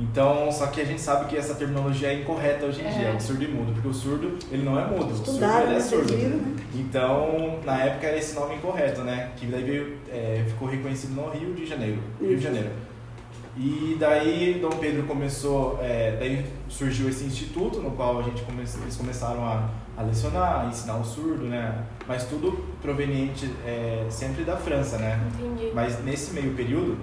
[0.00, 2.90] Então, só que a gente sabe que essa terminologia é incorreta hoje em É.
[2.92, 5.44] dia, o surdo e mudo, porque o surdo ele não é mudo, o surdo ele
[5.44, 5.80] é né?
[5.80, 6.12] Surdo.
[6.14, 6.54] né?
[6.76, 9.30] Então, na época era esse nome incorreto, né?
[9.36, 11.98] Que daí veio, é, ficou reconhecido no Rio de Janeiro.
[12.20, 12.44] Rio de.
[12.44, 12.70] Janeiro.
[13.58, 18.60] E daí Dom Pedro começou, é, daí surgiu esse instituto no qual a gente come,
[18.60, 21.84] eles começaram a, a lecionar, a ensinar o surdo, né?
[22.06, 25.20] Mas tudo proveniente é, sempre da França, né?
[25.34, 25.72] Entendi.
[25.74, 26.96] Mas nesse meio período,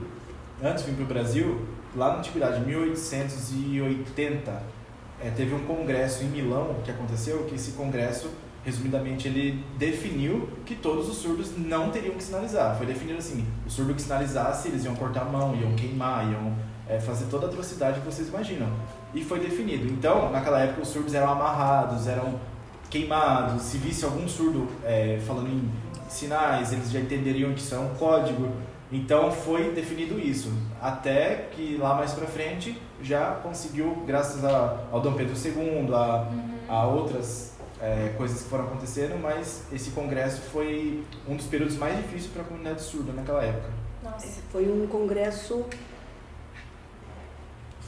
[0.64, 1.60] antes de vir para o Brasil,
[1.94, 4.64] lá na Antiguidade, 1880,
[5.22, 8.30] eh, teve um congresso em Milão que aconteceu, que esse congresso,
[8.66, 12.76] resumidamente, ele definiu que todos os surdos não teriam que sinalizar.
[12.76, 16.54] Foi definido assim, o surdo que sinalizasse, eles iam cortar a mão, iam queimar, iam
[16.90, 18.68] eh, fazer toda a atrocidade que vocês imaginam.
[19.14, 19.88] E foi definido.
[19.88, 22.40] Então, naquela época, os surdos eram amarrados, eram
[22.90, 23.62] queimados.
[23.62, 25.70] Se visse algum surdo eh, falando em
[26.10, 28.52] sinais, eles já entenderiam que isso é um código.
[28.92, 35.02] Então foi definido isso, até que lá mais pra frente já conseguiu, graças a, ao
[35.02, 36.28] Dom Pedro II, a,
[36.70, 41.98] a outras é, coisas que foram acontecendo, mas esse congresso foi um dos períodos mais
[41.98, 43.70] difíceis para a comunidade surda naquela época.
[44.04, 44.42] Nossa.
[44.52, 45.66] Foi um congresso,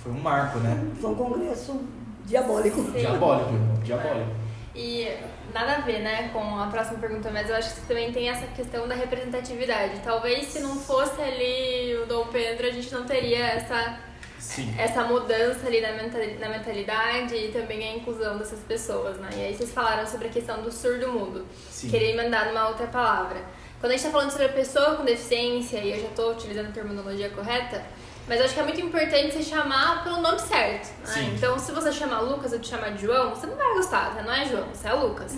[0.04, 0.92] Foi um marco, né?
[1.00, 1.82] foi um congresso
[2.26, 2.84] diabólico.
[2.84, 2.92] Sim.
[2.92, 3.52] Diabólico,
[3.84, 4.32] diabólico.
[4.76, 5.08] E
[5.54, 8.46] nada a ver, né, com a próxima pergunta, mas eu acho que também tem essa
[8.48, 10.02] questão da representatividade.
[10.04, 14.00] Talvez se não fosse ali o Dom Pedro, a gente não teria essa
[14.40, 14.74] Sim.
[14.78, 19.30] essa mudança ali na mentali- na mentalidade e também a inclusão dessas pessoas, né?
[19.36, 21.46] E aí vocês falaram sobre a questão do surdo-mudo.
[21.70, 21.90] Sim.
[21.90, 23.42] Queria emendar numa outra palavra.
[23.80, 26.70] Quando a gente tá falando sobre a pessoa com deficiência, e eu já tô utilizando
[26.70, 27.84] a terminologia correta,
[28.28, 30.90] mas eu acho que é muito importante você chamar pelo nome certo.
[31.08, 31.32] né?
[31.36, 34.22] Então, se você chamar Lucas ou te chamar de João, você não vai gostar, você
[34.24, 35.38] não é João, você é Lucas.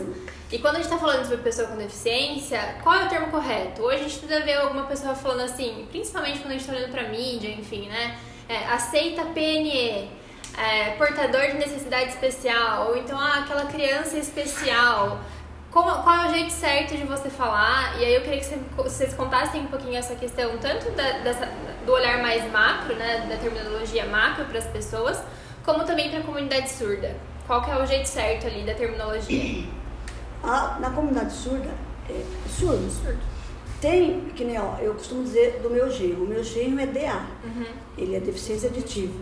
[0.52, 3.84] E quando a gente tá falando sobre pessoa com deficiência, qual é o termo correto?
[3.84, 6.92] Hoje a gente ainda vê alguma pessoa falando assim, principalmente quando a gente tá olhando
[6.92, 8.18] pra mídia, enfim, né?
[8.50, 10.10] É, aceita PNE,
[10.58, 15.20] é, portador de necessidade especial, ou então ah, aquela criança especial.
[15.70, 17.96] Como- qual é o jeito certo de você falar?
[18.00, 21.48] E aí eu queria que você- vocês contassem um pouquinho essa questão, tanto da- dessa-
[21.86, 25.22] do olhar mais macro, né, da terminologia macro para as pessoas,
[25.64, 27.16] como também para a comunidade surda.
[27.46, 29.64] Qual que é o jeito certo ali da terminologia?
[30.44, 31.70] A- na comunidade surda,
[32.10, 32.90] é, surdo,
[33.82, 37.26] tem, que nem ó, eu costumo dizer do meu genro, o meu genro é DA,
[37.98, 39.14] ele é deficiência auditiva.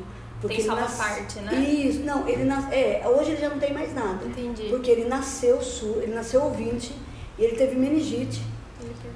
[0.43, 0.49] Uhum.
[0.49, 1.53] Tem só uma parte, né?
[1.59, 2.71] Isso, não, ele nas...
[2.71, 4.23] é, hoje ele já não tem mais nada.
[4.25, 4.67] Entendi.
[4.69, 6.93] Porque ele nasceu surdo, ele nasceu ouvinte
[7.39, 8.41] e ele teve meningite.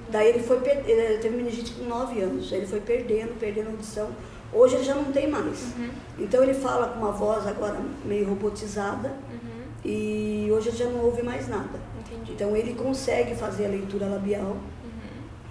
[0.09, 2.51] Daí ele foi per- ele teve meningite com 9 anos.
[2.51, 4.09] Ele foi perdendo, perdendo audição.
[4.51, 5.61] Hoje ele já não tem mais.
[5.77, 5.89] Uhum.
[6.19, 9.61] Então ele fala com uma voz agora meio robotizada Uhum.
[9.85, 11.79] e hoje ele já não ouve mais nada.
[11.99, 12.31] Entendi.
[12.33, 14.80] Então ele consegue fazer a leitura labial, Uhum.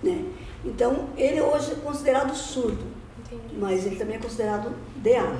[0.02, 0.24] Né?
[0.64, 2.84] Então ele hoje é considerado surdo,
[3.18, 3.54] Entendi.
[3.58, 5.36] mas ele também é considerado DA.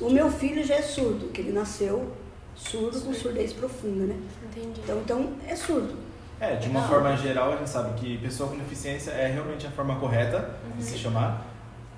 [0.00, 2.10] O meu filho já é surdo, que ele nasceu
[2.54, 4.16] surdo com surdez profunda, né?
[4.50, 4.80] Entendi.
[4.82, 5.94] Então, então é surdo.
[6.40, 6.88] É, de uma Não.
[6.88, 10.84] forma geral, a gente sabe que pessoa com deficiência é realmente a forma correta de
[10.84, 11.46] se chamar.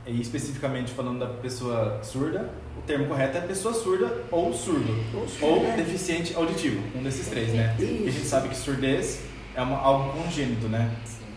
[0.07, 2.49] E especificamente falando da pessoa surda,
[2.79, 4.95] o termo correto é pessoa surda ou surdo.
[5.13, 5.75] Ou surdo, Ou né?
[5.77, 7.75] deficiente auditivo, um desses três, né?
[7.77, 8.05] Isso.
[8.05, 9.23] E a gente sabe que surdez
[9.55, 10.95] é uma, algo congênito, né?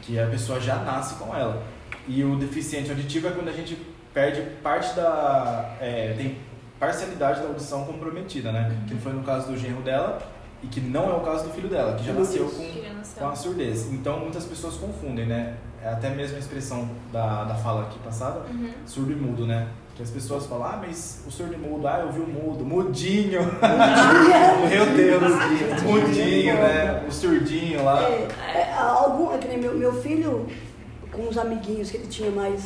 [0.09, 1.61] Que a pessoa já nasce com ela.
[2.07, 3.77] E o deficiente auditivo é quando a gente
[4.11, 5.75] perde parte da.
[5.79, 6.35] é, tem
[6.79, 8.75] parcialidade da audição comprometida, né?
[8.87, 10.19] Que foi no caso do genro dela
[10.63, 13.35] e que não é o caso do filho dela, que já nasceu com, com a
[13.35, 13.91] surdez.
[13.91, 15.57] Então muitas pessoas confundem, né?
[15.83, 18.71] É até mesmo a expressão da, da fala aqui passada, Uhum.
[18.87, 19.67] surdo e mudo, né?
[19.99, 22.63] Que as pessoas falam, ah, mas o surdo e mudo, ah, eu vi o mudo,
[22.63, 23.41] mudinho.
[24.69, 27.05] Meu Deus, mudinho, né?
[27.05, 28.01] O surdinho lá.
[28.03, 30.47] É, é, algum, é que nem meu, meu filho,
[31.11, 32.63] com os amiguinhos que ele tinha mais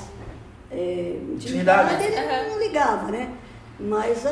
[0.69, 2.03] é, Intimidade.
[2.03, 3.31] ele não ligava, né?
[3.79, 4.27] Mas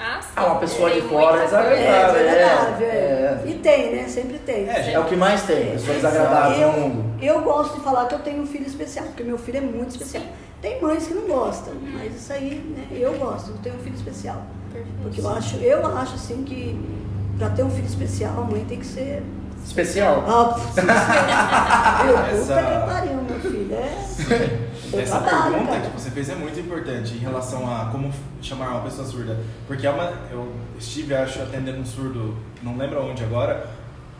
[0.00, 0.28] ah, Ah, sim.
[0.36, 1.56] Ah, uma pessoa de fora é coisa.
[1.58, 2.24] é desagradável.
[2.24, 2.86] desagradável.
[2.86, 3.50] é, É, é.
[3.50, 4.08] E tem, né?
[4.08, 4.68] Sempre tem.
[4.68, 7.14] É, gente, É o que mais tem, pessoas desagradáveis eu, no mundo.
[7.22, 9.90] Eu gosto de falar que eu tenho um filho especial, porque meu filho é muito
[9.90, 10.24] especial.
[10.62, 13.94] Tem mães que não gostam, mas isso aí, né, eu gosto, eu tenho um filho
[13.96, 14.42] especial.
[14.72, 14.96] Perfeito.
[15.02, 16.78] Porque eu acho, eu acho assim que
[17.38, 19.22] para ter um filho especial, a mãe tem que ser.
[19.64, 20.24] Especial.
[20.26, 20.56] Ah.
[22.06, 23.74] Eu, puta que pariu, meu filho.
[23.74, 24.70] É.
[24.98, 25.80] Essa pergunta cara.
[25.80, 29.38] que você fez é muito importante em relação a como chamar uma pessoa surda.
[29.66, 33.68] Porque é uma, eu estive, acho, atendendo um surdo, não lembro onde agora,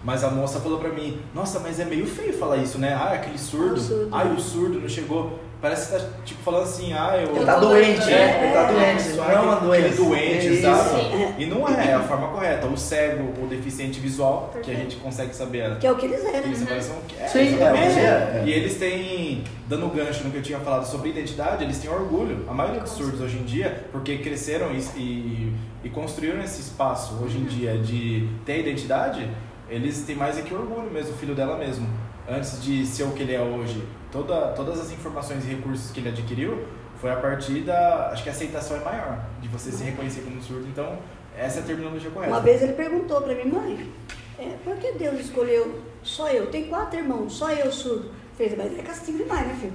[0.04, 2.94] mas a moça falou pra mim, nossa, mas é meio feio falar isso, né?
[2.94, 3.76] Ah, aquele surdo.
[3.76, 4.08] Ah, surdo.
[4.12, 5.40] Ai, o surdo não chegou.
[5.60, 7.36] Parece que tá, tipo, falando assim, ah, eu...
[7.36, 8.44] Ele tá doente, doente, né?
[8.44, 8.72] Ele tá é.
[8.72, 10.02] doente, Só não é uma aquele doença.
[10.02, 10.66] doente, Isso.
[10.66, 10.90] exato.
[10.90, 11.34] Sim.
[11.38, 12.66] E não é, é a forma correta.
[12.66, 14.80] O cego, o deficiente visual, que a Perfeito.
[14.92, 16.38] gente consegue saber a Que é o que eles eram.
[16.46, 16.64] eles né?
[16.64, 18.44] aparecem é, Sim, é, é, é.
[18.46, 22.46] E eles têm, dando gancho no que eu tinha falado sobre identidade, eles têm orgulho.
[22.48, 25.52] A maioria dos surdos hoje em dia, porque cresceram e, e,
[25.84, 29.28] e construíram esse espaço hoje em dia de ter identidade,
[29.68, 31.86] eles têm mais é que orgulho mesmo, o filho dela mesmo.
[32.26, 36.00] Antes de ser o que ele é hoje, toda, todas as informações e recursos que
[36.00, 36.64] ele adquiriu
[37.00, 38.10] foi a partir da.
[38.12, 40.66] Acho que a aceitação é maior, de você se reconhecer como surdo.
[40.68, 40.98] Então,
[41.38, 42.32] essa é a terminologia correta.
[42.32, 43.90] Uma vez ele perguntou pra mim, mãe,
[44.38, 46.46] é, por que Deus escolheu só eu?
[46.50, 48.10] Tem quatro irmãos, só eu surdo.
[48.36, 49.72] Fez, mas é castigo demais, né, filho?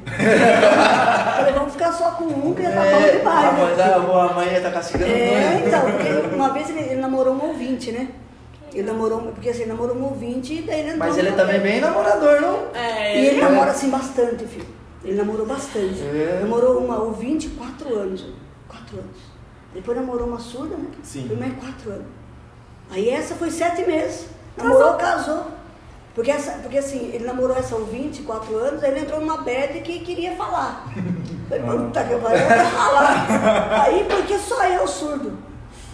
[1.35, 3.57] Falei, vamos ficar só com um, que já tá bom É, a demais.
[3.59, 5.67] mãe, a mãe ia tá castigando É, dois.
[5.67, 8.07] então, porque uma vez ele, ele namorou um ouvinte, né?
[8.75, 11.55] Ele namorou, porque assim, ele namorou um ouvinte e daí ele entrou Mas ele também
[11.55, 12.67] é bem namorador, não?
[12.73, 13.43] É, E ele É.
[13.43, 14.67] namora assim bastante, filho.
[15.03, 16.01] Ele namorou bastante.
[16.01, 16.39] É.
[16.41, 18.25] Namorou uma ouvinte quatro anos.
[18.67, 19.17] Quatro anos.
[19.73, 20.87] Depois namorou uma surda, né?
[21.01, 21.25] Sim.
[21.27, 22.05] Foi mais quatro anos.
[22.91, 24.27] Aí essa foi sete meses.
[24.57, 25.45] Namorou, casou.
[26.13, 29.79] Porque, essa, porque assim, ele namorou essa ouvinte quatro anos, aí ele entrou numa bad
[29.81, 30.85] que queria falar.
[31.47, 33.27] Falei, puta que pariu, eu quero falar.
[33.83, 35.37] Aí, porque só eu surdo.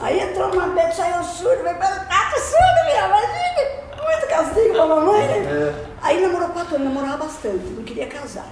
[0.01, 1.63] Aí entrou numa bad, só eu surdo.
[1.63, 3.81] Falei, ah, tu surdo, minha, imagina.
[4.03, 5.37] Muito castigo pra mamãe, né?
[5.37, 5.73] É.
[6.01, 8.47] Aí namorou quatro anos, namorava bastante, não queria casar.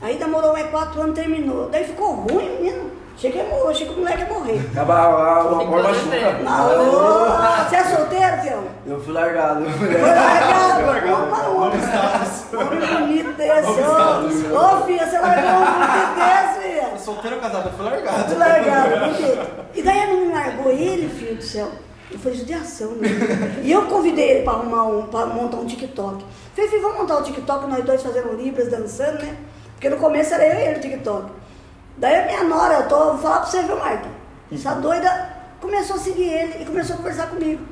[0.00, 1.68] Aí namorou mais quatro anos, terminou.
[1.68, 2.90] Daí ficou ruim, menino.
[3.14, 4.60] Achei que, ia morrer, achei que o moleque ia morrer.
[4.72, 6.32] Acaba a- o amor machuca.
[6.42, 8.64] Não, você é solteiro, fião?
[8.86, 9.66] Eu fui largado.
[9.70, 10.86] Foi largado.
[10.86, 11.22] largado.
[11.24, 11.80] Opa, homem,
[12.54, 13.68] homem bonito desse.
[14.50, 16.59] Ô, filha, você largou um bonito desse.
[17.00, 17.68] Solteiro casado?
[17.68, 18.38] Eu fui largado.
[18.38, 19.78] Largado, porque...
[19.78, 21.70] E daí a menina largou ele, filho do céu.
[22.10, 23.08] Eu falei, judiação, né?
[23.62, 26.24] E eu convidei ele para arrumar um, para montar um TikTok.
[26.54, 29.36] Falei, filho, vamos montar o um TikTok, nós dois fazendo libras, dançando, né?
[29.72, 31.30] Porque no começo era eu e ele no TikTok.
[31.96, 34.08] Daí a minha nora, eu tô, vou falar pra você, viu, Marta?
[34.52, 37.64] Essa doida começou a seguir ele e começou a conversar comigo.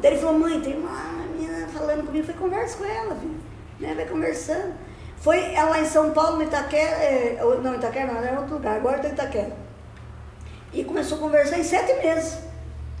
[0.00, 0.90] Daí ele falou, mãe, tem uma
[1.32, 2.26] menina falando comigo.
[2.26, 3.40] Falei, conversa com ela, filho.
[3.80, 3.94] Né?
[3.94, 4.74] Vai conversando.
[5.16, 8.76] Foi ela lá em São Paulo, no Itaquera, é, não, Itaquera não, era outro lugar,
[8.76, 9.56] agora tem Itaquera.
[10.72, 12.38] E começou a conversar em sete meses.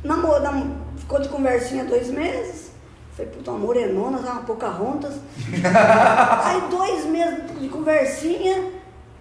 [0.02, 2.70] Namor, nam, ficou de conversinha dois meses.
[3.14, 5.14] Foi puta, uma morenona, uma pouca rontas.
[6.44, 8.72] Aí dois meses de conversinha.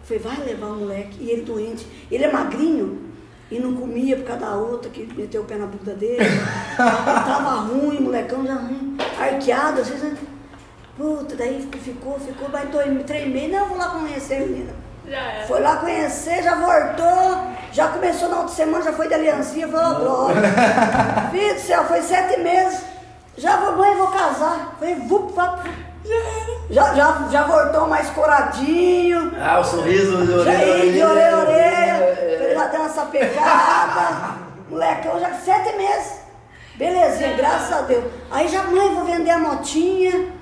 [0.04, 1.18] Falei, vai levar o moleque.
[1.22, 1.88] E ele doente.
[2.12, 3.06] Ele é magrinho
[3.50, 6.24] e não comia por causa da outra que meteu o pé na bunda dele.
[6.24, 6.40] ele
[6.78, 10.18] tava ruim, molecão já ruim, arqueado, às vezes.
[10.98, 14.74] Puta, daí ficou, ficou, vai dois, três meses, não, vou lá conhecer a menina.
[15.08, 15.46] Já é.
[15.46, 20.00] Foi lá conhecer, já voltou, já começou na outra semana, já foi de aliancinha, falou,
[20.00, 20.42] glória.
[21.32, 22.82] Filho do céu, foi sete meses,
[23.38, 24.76] já vou, mãe, vou casar.
[24.80, 25.60] Foi, vup, vup,
[26.70, 29.32] já, já, já voltou mais coradinho.
[29.40, 30.92] Ah, o sorriso de orelha.
[30.92, 32.54] De orelha, orelha.
[32.54, 34.36] Já deu uma sapecada.
[34.70, 36.20] Molecão, já sete meses.
[36.76, 38.04] Belezinha, graças a Deus.
[38.32, 40.35] Aí já, mãe, vou vender a motinha.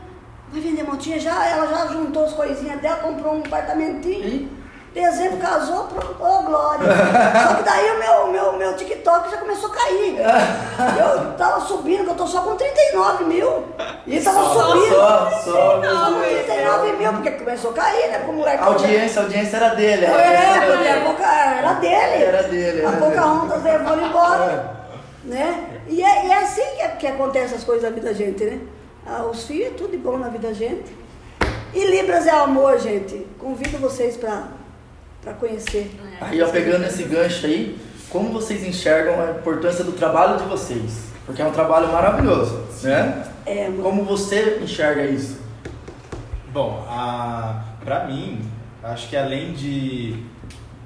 [0.53, 4.23] Vai vender motinha já, ela já juntou as coisinhas dela, comprou um apartamentinho.
[4.23, 4.63] E?
[4.93, 6.85] Dezembro casou, pronto, ô oh, glória.
[7.43, 10.17] Só que daí o meu, meu, meu TikTok já começou a cair.
[10.99, 13.63] Eu tava subindo, que eu tô só com 39 mil.
[14.05, 14.95] E tava só, subindo.
[14.95, 18.17] Só, só, só com 39 mil, porque começou a cair, né?
[18.19, 18.63] Porque o moleque.
[18.63, 20.05] A audiência, a audiência era dele.
[20.05, 22.23] É, porque a boca era dele.
[22.23, 22.85] Era dele.
[22.85, 24.83] A Pocahontas levou ele embora.
[25.23, 25.79] Né?
[25.87, 28.59] E é, e é assim que, que acontece as coisas na vida da gente, né?
[29.05, 30.95] Ah, os filhos é tudo de bom na vida da gente.
[31.73, 33.25] E Libras é amor, gente.
[33.39, 34.47] Convido vocês para
[35.23, 35.89] para conhecer.
[36.19, 41.05] Aí, ó, pegando esse gancho aí, como vocês enxergam a importância do trabalho de vocês?
[41.25, 43.23] Porque é um trabalho maravilhoso, né?
[43.45, 45.39] É, como você enxerga isso?
[46.51, 48.41] Bom, a, pra mim,
[48.83, 50.21] acho que além de,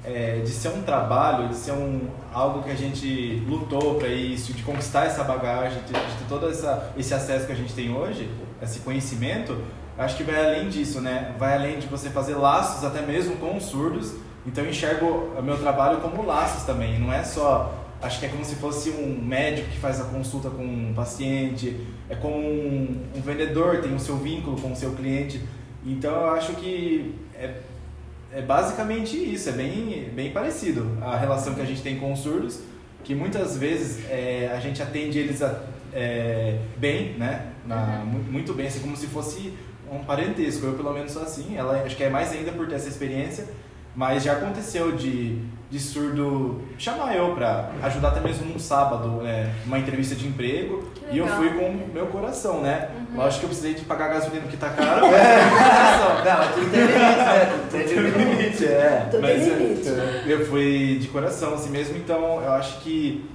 [0.08, 4.52] é, de ser um trabalho, de ser um, algo que a gente lutou para isso,
[4.52, 7.94] de conquistar essa bagagem, de, de ter todo essa, esse acesso que a gente tem
[7.94, 8.30] hoje,
[8.62, 9.56] esse conhecimento,
[9.96, 11.34] acho que vai além disso, né?
[11.38, 14.14] Vai além de você fazer laços até mesmo com os surdos
[14.48, 15.06] então eu enxergo
[15.38, 17.74] o meu trabalho como laços também, não é só.
[18.00, 21.84] Acho que é como se fosse um médico que faz a consulta com um paciente,
[22.08, 25.42] é como um, um vendedor tem o seu vínculo com o seu cliente.
[25.84, 27.56] Então eu acho que é,
[28.32, 32.20] é basicamente isso, é bem, bem parecido a relação que a gente tem com os
[32.20, 32.60] surdos,
[33.02, 35.62] que muitas vezes é, a gente atende eles a,
[35.92, 37.52] é, bem, né?
[37.66, 38.22] Na, uhum.
[38.30, 39.54] Muito bem, assim, como se fosse
[39.90, 40.66] um parentesco.
[40.66, 43.46] Eu pelo menos sou assim, ela acho que é mais ainda por ter essa experiência
[43.98, 49.50] mas já aconteceu de, de surdo chamar eu para ajudar até mesmo num sábado, é,
[49.66, 50.88] uma entrevista de emprego.
[51.10, 52.90] E eu fui com o meu coração, né?
[52.94, 53.16] Uhum.
[53.16, 55.06] Lógico que eu precisei de pagar gasolina que tá caro.
[55.18, 55.40] É,
[55.98, 56.22] não,
[57.46, 59.08] tudo tem limite, né?
[59.10, 59.92] Tudo tem limite, é.
[59.96, 63.28] Mas eu, eu fui de coração assim mesmo, então eu acho que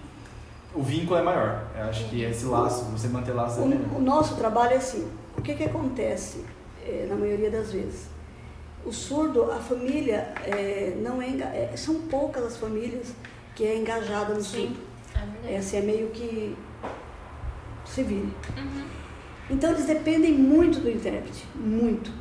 [0.73, 1.63] o vínculo é maior.
[1.77, 5.07] Eu acho que esse laço, você manter laço é o, o nosso trabalho é assim.
[5.37, 6.43] O que que acontece
[6.85, 8.07] é, na maioria das vezes?
[8.85, 13.13] O surdo, a família, é, não é, é, são poucas as famílias
[13.55, 14.79] que é engajada no Sim, surdo.
[15.45, 16.55] É, é, assim, é meio que
[17.85, 18.33] se vire.
[18.57, 18.83] Uhum.
[19.49, 22.11] Então eles dependem muito do intérprete, muito.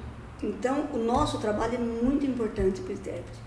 [0.43, 3.39] Então o nosso trabalho é muito importante para o intérprete.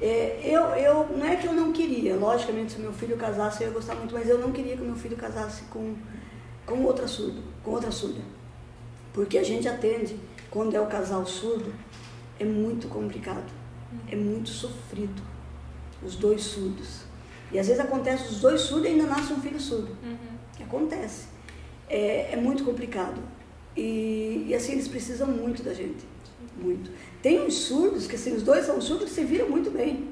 [0.00, 3.68] É, eu, eu, não é que eu não queria, logicamente se meu filho casasse eu
[3.68, 5.94] ia gostar muito, mas eu não queria que meu filho casasse com,
[6.66, 8.20] com outra surdo, com outra surda.
[9.12, 10.16] Porque a gente atende,
[10.50, 11.72] quando é o casal surdo,
[12.40, 13.46] é muito complicado,
[14.10, 15.22] é muito sofrido,
[16.02, 17.04] os dois surdos.
[17.52, 19.96] E às vezes acontece, os dois surdos ainda nascem um filho surdo.
[20.02, 20.64] Uhum.
[20.64, 21.26] Acontece.
[21.88, 23.20] É, é, muito complicado.
[23.76, 26.04] E, e, assim, eles precisam muito da gente.
[26.56, 26.90] Muito.
[27.22, 30.08] Tem uns surdos, que assim, os dois são surdos que se viram muito bem.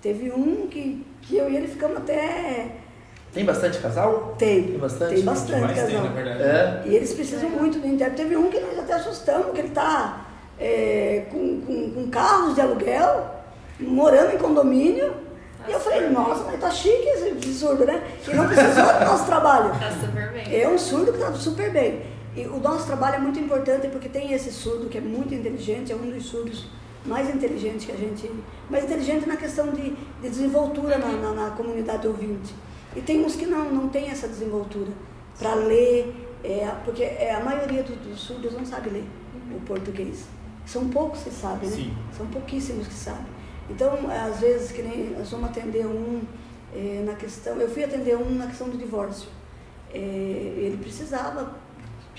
[0.00, 2.70] Teve um que, que eu e ele ficamos até.
[3.32, 4.36] Tem bastante casal?
[4.38, 4.62] Tem.
[4.62, 5.14] Tem bastante?
[5.14, 5.86] Tem bastante casal.
[5.86, 6.42] Tem, na verdade.
[6.42, 6.82] É.
[6.86, 8.22] E eles precisam muito do intérprete.
[8.22, 10.26] Teve um que nós até assustamos, que ele está
[10.58, 13.34] é, com, com, com, carros de aluguel,
[13.80, 15.12] morando em condomínio.
[15.58, 18.02] Tá e eu falei, nossa, mas tá chique esse surdo, né?
[18.26, 19.70] E não precisou do nosso trabalho.
[19.78, 20.60] Tá super bem.
[20.60, 22.02] É um surdo que tá super bem.
[22.38, 25.90] E o nosso trabalho é muito importante porque tem esse surdo que é muito inteligente,
[25.90, 26.66] é um dos surdos
[27.04, 28.30] mais inteligentes que a gente.
[28.70, 32.54] Mais inteligente na questão de, de desenvoltura na, na, na, comunidade ouvinte.
[32.94, 34.92] E tem uns que não, não tem essa desenvoltura
[35.36, 39.04] para ler, é, porque é, a maioria dos, dos surdos não sabe ler
[39.56, 40.26] o português.
[40.64, 41.76] São poucos que sabem, né?
[41.76, 41.96] Sim.
[42.16, 43.26] São pouquíssimos que sabem.
[43.68, 46.20] Então, às vezes, que nem nós vamos atender um
[46.72, 47.56] é, na questão.
[47.56, 49.28] Eu fui atender um na questão do divórcio.
[49.92, 51.56] É, ele precisava,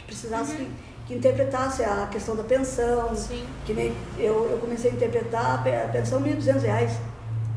[0.09, 0.71] precisasse que,
[1.07, 3.15] que interpretasse a questão da pensão.
[3.15, 3.45] Sim.
[3.65, 6.99] Que nem eu, eu comecei a interpretar a pe- a pensão 1.200 reais.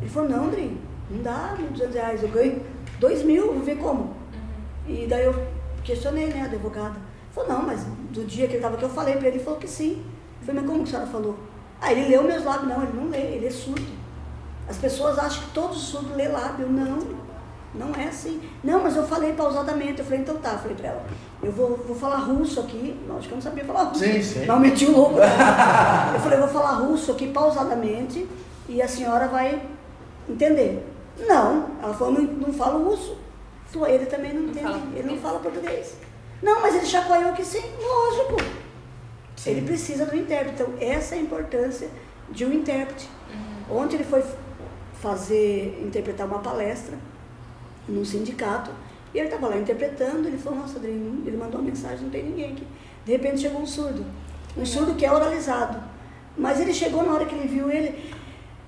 [0.00, 0.78] Ele falou, não, Dri,
[1.10, 2.62] não dá 1.200 reais, Eu ganho
[3.00, 4.14] R$ mil, vou ver como.
[4.86, 5.34] E daí eu
[5.84, 6.96] questionei, né, a advogada.
[7.32, 9.58] Falou, não, mas do dia que ele estava aqui eu falei para ele, ele falou
[9.58, 10.04] que sim.
[10.40, 11.38] Eu falei, mas como que a senhora falou?
[11.80, 12.68] Ah, ele leu meus lábios.
[12.68, 13.86] Não, ele não lê, ele é surdo.
[14.68, 16.68] As pessoas acham que todo surdo lê lábio.
[16.68, 16.98] Não,
[17.74, 18.40] não é assim.
[18.62, 20.00] Não, mas eu falei pausadamente.
[20.00, 21.06] Eu falei, então tá, eu falei para ela,
[21.42, 22.96] eu vou, vou falar russo aqui.
[23.08, 24.00] Lógico que eu não sabia falar russo.
[24.04, 24.46] Sim, sim.
[24.46, 25.16] Não, meti o louco.
[25.18, 28.28] eu falei, eu vou falar russo aqui pausadamente
[28.68, 29.62] e a senhora vai
[30.28, 30.86] entender.
[31.26, 33.16] Não, ela falou, não, não falo russo.
[33.66, 35.22] Falou, ele também não, Não entende, fala ele não português.
[35.22, 35.96] fala português.
[36.42, 38.36] Não, mas ele chacoalhou que sim, lógico.
[39.46, 40.62] Ele precisa do intérprete.
[40.62, 41.88] Então, essa é a importância
[42.28, 43.08] de um intérprete.
[43.70, 44.22] Ontem ele foi
[45.00, 46.96] fazer, interpretar uma palestra
[47.88, 48.70] num sindicato
[49.14, 50.26] e ele estava lá interpretando.
[50.28, 52.66] Ele falou: Nossa, Adriano, ele mandou uma mensagem, não tem ninguém aqui.
[53.04, 54.04] De repente chegou um surdo,
[54.56, 55.78] um surdo que é oralizado.
[56.36, 58.12] Mas ele chegou na hora que ele viu ele,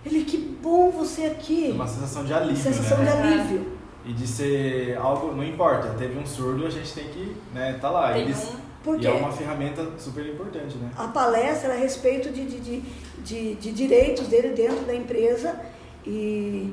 [0.04, 1.70] ele, que bom você aqui.
[1.74, 3.04] Uma sensação de alívio, Sensação né?
[3.04, 3.72] de alívio.
[4.06, 7.88] E de ser algo, não importa, teve um surdo, a gente tem que, né, tá
[7.88, 8.12] lá.
[8.12, 10.90] Tem Eles, um- Por e é uma ferramenta super importante, né?
[10.94, 12.80] A palestra era a respeito de, de, de,
[13.24, 15.58] de, de direitos dele dentro da empresa
[16.06, 16.70] e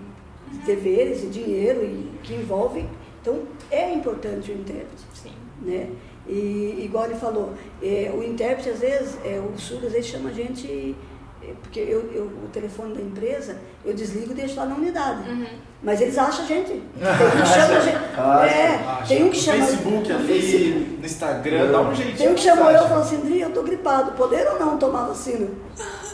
[0.65, 2.85] deveres e dinheiro e que envolve.
[3.21, 5.03] Então, é importante o intérprete.
[5.13, 5.31] Sim.
[5.61, 5.89] Né?
[6.27, 10.29] E igual ele falou, é, o intérprete às vezes, é, o surdo às vezes chama
[10.29, 10.95] a gente,
[11.43, 15.29] é, porque eu, eu, o telefone da empresa, eu desligo e deixo lá na unidade.
[15.29, 15.45] Uhum.
[15.83, 16.69] Mas eles acham a gente.
[16.71, 17.97] Tem um que chama a gente.
[18.17, 18.45] Acha.
[18.45, 19.07] É, Acha.
[19.07, 19.65] tem um que no chama.
[19.65, 20.97] Facebook no ali, Facebook.
[20.99, 22.17] no Instagram, dá um jeitinho.
[22.17, 24.77] Tem um que chamou eu e falou assim, Dri, eu tô gripado, poder ou não
[24.77, 25.47] tomar vacina?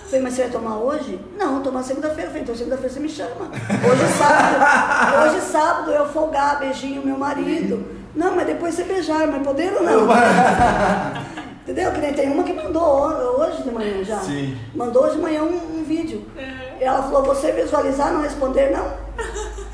[0.08, 1.20] Falei, mas você vai tomar hoje?
[1.38, 2.24] Não, vou tomar segunda-feira.
[2.24, 3.52] Eu Falei, então segunda-feira você me chama.
[3.92, 5.24] Hoje é sábado.
[5.28, 7.86] Hoje é sábado, eu folgar, beijinho meu marido.
[8.16, 10.08] Não, mas depois você beijar, mas poder ou não?
[11.64, 11.92] Entendeu?
[11.92, 14.18] Que nem tem uma que mandou ho- hoje de manhã já.
[14.20, 14.58] Sim.
[14.74, 16.26] Mandou hoje de manhã um, um vídeo.
[16.80, 18.94] E ela falou, você visualizar, não responder, não?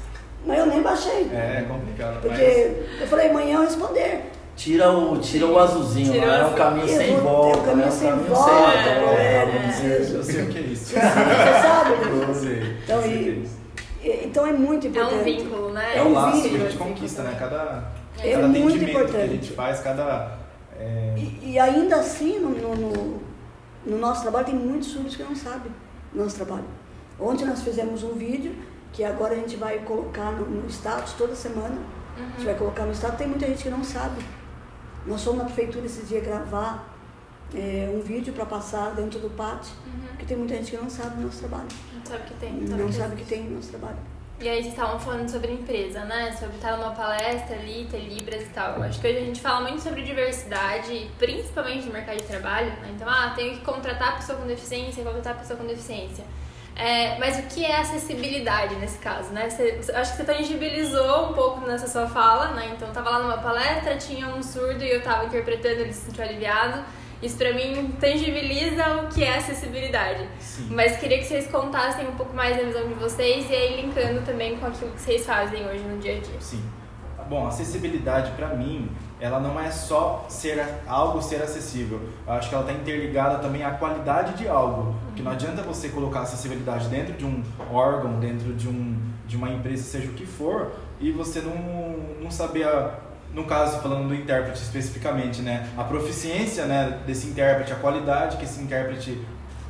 [0.46, 1.30] Mas eu nem baixei.
[1.32, 2.20] É, é complicado.
[2.22, 4.32] Porque eu falei, amanhã eu responder.
[4.64, 7.58] Tira o, tira o azulzinho Tira é um caminho Eu sem volta.
[7.58, 7.92] é um caminho né?
[7.92, 9.68] sem caminho volta, é, vamos é.
[9.68, 10.00] dizer.
[10.00, 10.86] Mas eu sei o que é isso.
[10.86, 12.26] Você sabe, né?
[12.30, 12.78] Eu sei.
[12.84, 13.58] Então, eu sei o que é e- isso.
[14.26, 15.16] Então é muito É importante.
[15.16, 15.98] um vínculo, né?
[15.98, 16.64] É um laço que a vínculo.
[16.70, 17.36] gente conquista, né?
[17.38, 17.84] Cada,
[18.20, 19.30] É cada muito atendimento que a importante.
[19.32, 20.38] gente faz, cada.
[20.80, 23.22] é, E, e ainda assim, no, no, no-
[23.86, 25.74] no nosso trabalho, tem muitos surdos que não sabem
[26.14, 26.64] nosso trabalho.
[27.20, 28.54] Ontem nós fizemos um vídeo
[28.94, 31.76] que agora a gente vai colocar no, no status toda semana.
[32.18, 33.18] A gente vai colocar no status.
[33.18, 34.22] Tem muita gente que não sabe.
[35.06, 36.94] Nós fomos na prefeitura esse dia gravar
[37.54, 39.74] é, um vídeo para passar dentro do pátio,
[40.10, 41.68] porque tem muita gente que não sabe do nosso trabalho.
[41.94, 42.54] Não sabe que tem.
[42.54, 43.98] Não sabe que tem no nosso trabalho.
[44.40, 46.36] E aí vocês estavam falando sobre empresa, né?
[46.38, 48.82] Sobre estar numa palestra ali, ter libras e tal.
[48.82, 52.68] Acho que hoje a gente fala muito sobre diversidade, principalmente no mercado de trabalho.
[52.82, 52.92] Né?
[52.96, 56.26] Então, ah, tenho que contratar pessoa com deficiência, contratar pessoa com deficiência.
[56.76, 59.50] É, mas o que é acessibilidade nesse caso, né?
[59.50, 62.72] Você, acho que você tangibilizou um pouco nessa sua fala, né?
[62.76, 66.06] Então, eu tava lá numa palestra, tinha um surdo e eu tava interpretando, ele se
[66.06, 66.84] sentiu aliviado.
[67.22, 70.28] Isso pra mim tangibiliza o que é acessibilidade.
[70.40, 70.68] Sim.
[70.72, 74.26] Mas queria que vocês contassem um pouco mais da visão de vocês e aí linkando
[74.26, 76.42] também com aquilo que vocês fazem hoje no dia a dia.
[76.42, 76.62] Sim.
[77.30, 78.92] Bom, acessibilidade para mim,
[79.24, 82.02] ela não é só ser algo ser acessível.
[82.28, 84.94] Eu acho que ela está interligada também à qualidade de algo.
[85.06, 89.50] Porque não adianta você colocar acessibilidade dentro de um órgão, dentro de, um, de uma
[89.50, 91.56] empresa, seja o que for, e você não,
[92.22, 93.00] não saber a,
[93.34, 98.44] no caso, falando do intérprete especificamente, né, a proficiência né, desse intérprete, a qualidade que
[98.44, 99.18] esse intérprete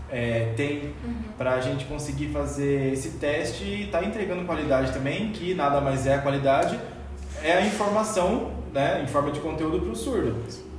[0.09, 0.95] é, tem
[1.37, 6.07] para a gente conseguir fazer esse teste e tá entregando qualidade também, que nada mais
[6.07, 6.79] é a qualidade,
[7.43, 10.35] é a informação né, em forma de conteúdo para o surdo.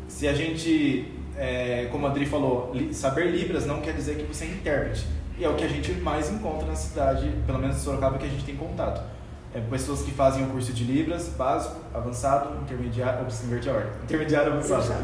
[0.08, 4.44] Se a gente, é, como a Adri falou, saber Libras não quer dizer que você
[4.44, 5.06] é intérprete.
[5.38, 8.24] E é o que a gente mais encontra na cidade, pelo menos em Sorocaba, que
[8.26, 9.02] a gente tem contato.
[9.52, 14.94] É, pessoas que fazem o curso de Libras, básico, avançado, intermediário, ordem, intermediário, avançado.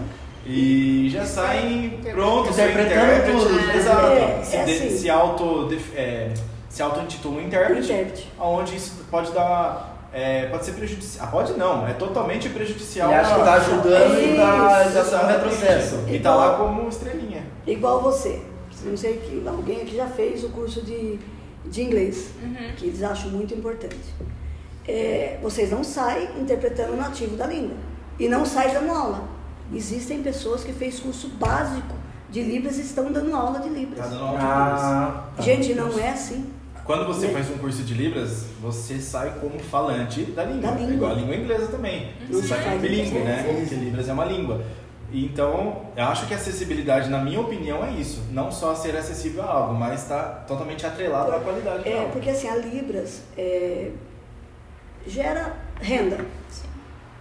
[0.46, 3.76] E já saem prontos, Interpretando tudo.
[3.76, 4.06] Exato.
[4.06, 4.90] É, se, é de- assim.
[4.98, 6.32] se auto é,
[6.68, 8.32] se auto intitula um intérprete, Intérprete.
[8.38, 11.26] onde isso pode dar é, pode ser prejudicial.
[11.26, 13.10] Ah, pode não, é totalmente prejudicial.
[13.10, 16.04] Ele acha que tá ajudando e tá, já tá no retrocesso.
[16.08, 17.44] E tá lá como estrelinha.
[17.66, 18.42] Igual você.
[18.84, 21.18] Não sei que alguém aqui já fez o curso de,
[21.66, 22.30] de inglês,
[22.76, 24.14] que eles acham muito importante.
[24.88, 27.76] É, vocês não saem interpretando o nativo da língua
[28.18, 29.28] e não saem dando aula.
[29.72, 31.94] Existem pessoas que fez curso básico
[32.30, 34.04] de Libras e estão dando aula de Libras.
[34.04, 34.82] Tá dando aula de Libras.
[34.82, 35.42] Ah, tá.
[35.42, 36.50] Gente, não é assim.
[36.84, 40.70] Quando você faz um curso de Libras, você sai como falante da língua.
[40.70, 40.94] Da língua.
[40.94, 42.12] Igual a língua inglesa também.
[42.28, 43.44] Não Você sai como bilíngue, né?
[43.46, 44.64] Porque Libras é uma língua.
[45.12, 48.22] Então, eu acho que a acessibilidade, na minha opinião, é isso.
[48.30, 52.12] Não só ser acessível a algo, mas está totalmente atrelado à qualidade de É, algo.
[52.12, 53.90] porque assim, a Libras é,
[55.06, 56.18] gera renda,
[56.48, 56.68] Sim.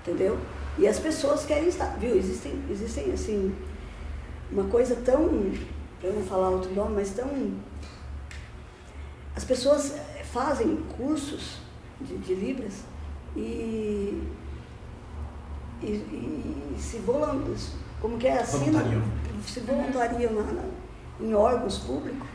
[0.03, 0.37] entendeu?
[0.77, 2.15] E as pessoas querem estar, viu?
[2.15, 3.53] Existem, existem assim,
[4.51, 5.51] uma coisa tão,
[5.99, 7.27] para não falar outro nome, mas tão...
[9.39, 11.59] As pessoas eh, fazem cursos
[12.01, 12.83] de, de Libras
[13.37, 14.21] e,
[15.81, 17.41] e, e se volam,
[18.01, 18.39] como que é?
[18.41, 19.03] Assinam, Voluntariam.
[19.47, 20.69] se voluntariam na- na-
[21.21, 22.27] em órgãos públicos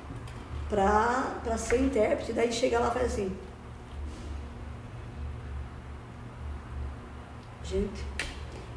[0.70, 3.36] para ser intérprete, daí chega lá e faz assim.
[7.64, 8.02] Gente,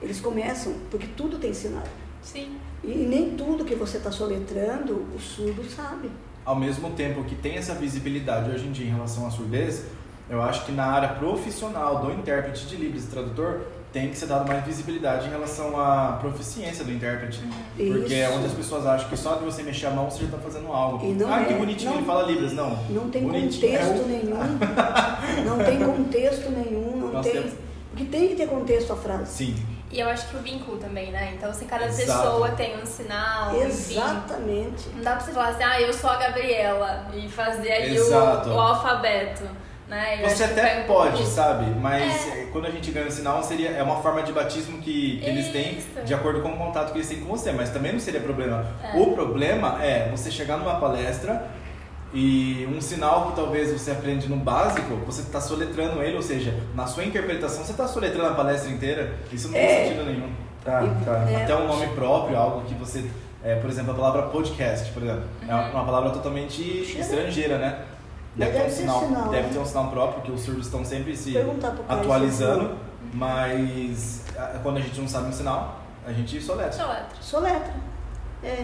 [0.01, 1.87] eles começam, porque tudo tem sinal.
[2.21, 2.59] Sim.
[2.83, 6.11] E nem tudo que você está soletrando, o surdo sabe.
[6.47, 9.83] Ao mesmo tempo que tem essa visibilidade hoje em dia em relação à surdez,
[10.29, 14.27] eu acho que na área profissional do intérprete de Libras e tradutor tem que ser
[14.27, 17.41] dado mais visibilidade em relação à proficiência do intérprete.
[17.75, 18.33] Porque é Isso.
[18.37, 20.71] onde as pessoas acham que só de você mexer a mão você já está fazendo
[20.71, 21.05] algo.
[21.05, 21.97] E não ah, que é, bonitinho, não.
[21.97, 22.53] ele fala Libras.
[22.53, 24.39] Não, Não tem Bonitinho é contexto o- nenhum.
[25.45, 27.33] Não tem contexto nenhum, não Nós tem.
[27.33, 27.53] temos-
[27.91, 29.25] Porque tem que ter contexto a frase.
[29.33, 29.55] Sim,
[29.89, 31.33] E eu acho que o vínculo também, né?
[31.37, 32.21] Então, se cada Exato.
[32.21, 33.93] pessoa tem um sinal, enfim.
[33.93, 34.89] Exatamente.
[34.93, 38.09] Não dá pra você falar assim, ah, eu sou a Gabriela e fazer aí o,
[38.11, 39.43] o alfabeto,
[39.87, 40.19] né?
[40.21, 41.65] Eu Você até um pode, sabe?
[41.79, 42.41] Mas É.
[42.41, 45.29] eh, quando a gente ganha o sinal, seria, é uma forma de batismo que, que
[45.29, 47.53] eles têm de acordo com o contato que eles têm com você.
[47.53, 48.65] Mas também não seria problema.
[48.83, 48.97] É.
[48.97, 51.47] O problema é você chegar numa palestra
[52.13, 56.57] e um sinal que talvez você aprende no básico, você está soletrando ele, ou seja,
[56.73, 59.13] na sua interpretação você está soletrando a palestra inteira.
[59.31, 59.83] Isso não tem É.
[59.87, 60.31] sentido nenhum.
[60.63, 61.29] Tá, tá.
[61.29, 61.43] É.
[61.43, 63.09] Até um nome próprio, algo que você.
[63.43, 65.23] é, por exemplo, a palavra podcast, por exemplo.
[65.47, 65.69] É Uhum.
[65.71, 66.61] uma palavra totalmente
[66.99, 67.85] estrangeira, né?
[68.35, 69.53] Mas Deve ter, um deve sinal, sinal, deve né?
[69.53, 71.33] ter um sinal próprio, que os surdos estão sempre se
[71.87, 72.75] atualizando,
[73.13, 74.23] mas
[74.63, 76.69] quando a gente não sabe um sinal, a gente soletra.
[76.69, 77.17] Deixa eu letra.
[77.21, 77.73] Soletra.
[78.43, 78.55] É,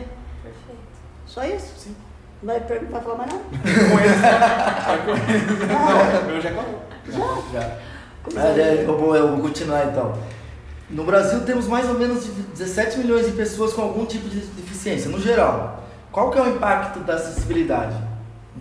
[0.43, 0.81] Perfeito.
[1.25, 1.73] só isso?
[1.77, 1.95] Sim.
[2.43, 3.43] Vai, vai falar mais nada?
[5.67, 6.83] Não, o meu já acabou.
[7.53, 7.77] Já.
[8.23, 8.59] Como Ah, é?
[8.59, 10.17] é, eu, vou, eu vou continuar então.
[10.89, 15.09] No Brasil temos mais ou menos 17 milhões de pessoas com algum tipo de deficiência,
[15.09, 15.83] no geral.
[16.11, 17.95] Qual que é o impacto da acessibilidade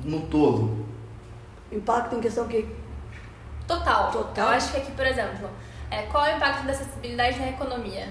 [0.05, 0.87] no todo?
[1.71, 2.67] Impacto em questão que
[3.67, 4.11] Total.
[4.11, 4.49] Total.
[4.49, 5.49] Eu acho que aqui, por exemplo,
[5.91, 8.09] é, qual é o impacto da acessibilidade na economia?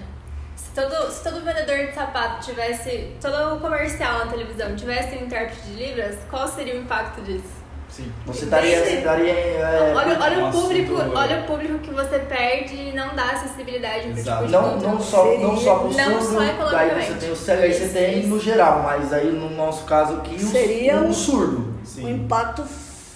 [0.74, 5.26] Se todo, se todo vendedor de sapato tivesse, todo o comercial na televisão tivesse um
[5.26, 7.60] intérprete de libras, qual seria o impacto disso?
[7.90, 8.10] Sim.
[8.24, 8.78] Você estaria.
[8.82, 12.92] Você estaria é, olha, olha um o público, olha o público que você perde e
[12.94, 14.46] não dá acessibilidade Exato.
[14.46, 17.06] tipo não, não só, não só pro Não surdo, só daí economicamente.
[17.06, 18.28] você tem o cego, aí você tem isso.
[18.28, 21.58] no geral, mas aí no nosso caso aqui Seria o um- surdo.
[21.82, 22.10] um Sim.
[22.14, 22.64] impacto,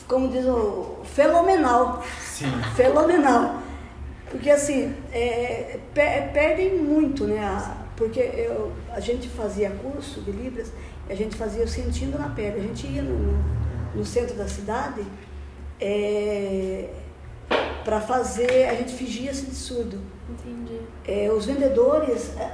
[0.06, 2.04] como diz o, fenomenal.
[2.20, 2.52] Sim.
[2.74, 3.54] Fenomenal.
[4.30, 7.38] Porque assim, é, pe- perdem muito, né?
[7.38, 10.70] a- porque eu, a gente fazia curso de Libras,
[11.08, 12.58] e a gente fazia sentindo na pele.
[12.60, 13.38] A gente ia no,
[13.94, 15.02] no- centro da cidade
[17.84, 19.98] para fazer, a gente fingia-se de surdo.
[20.28, 20.80] Entendi.
[21.06, 22.32] É, os vendedores.
[22.38, 22.50] é,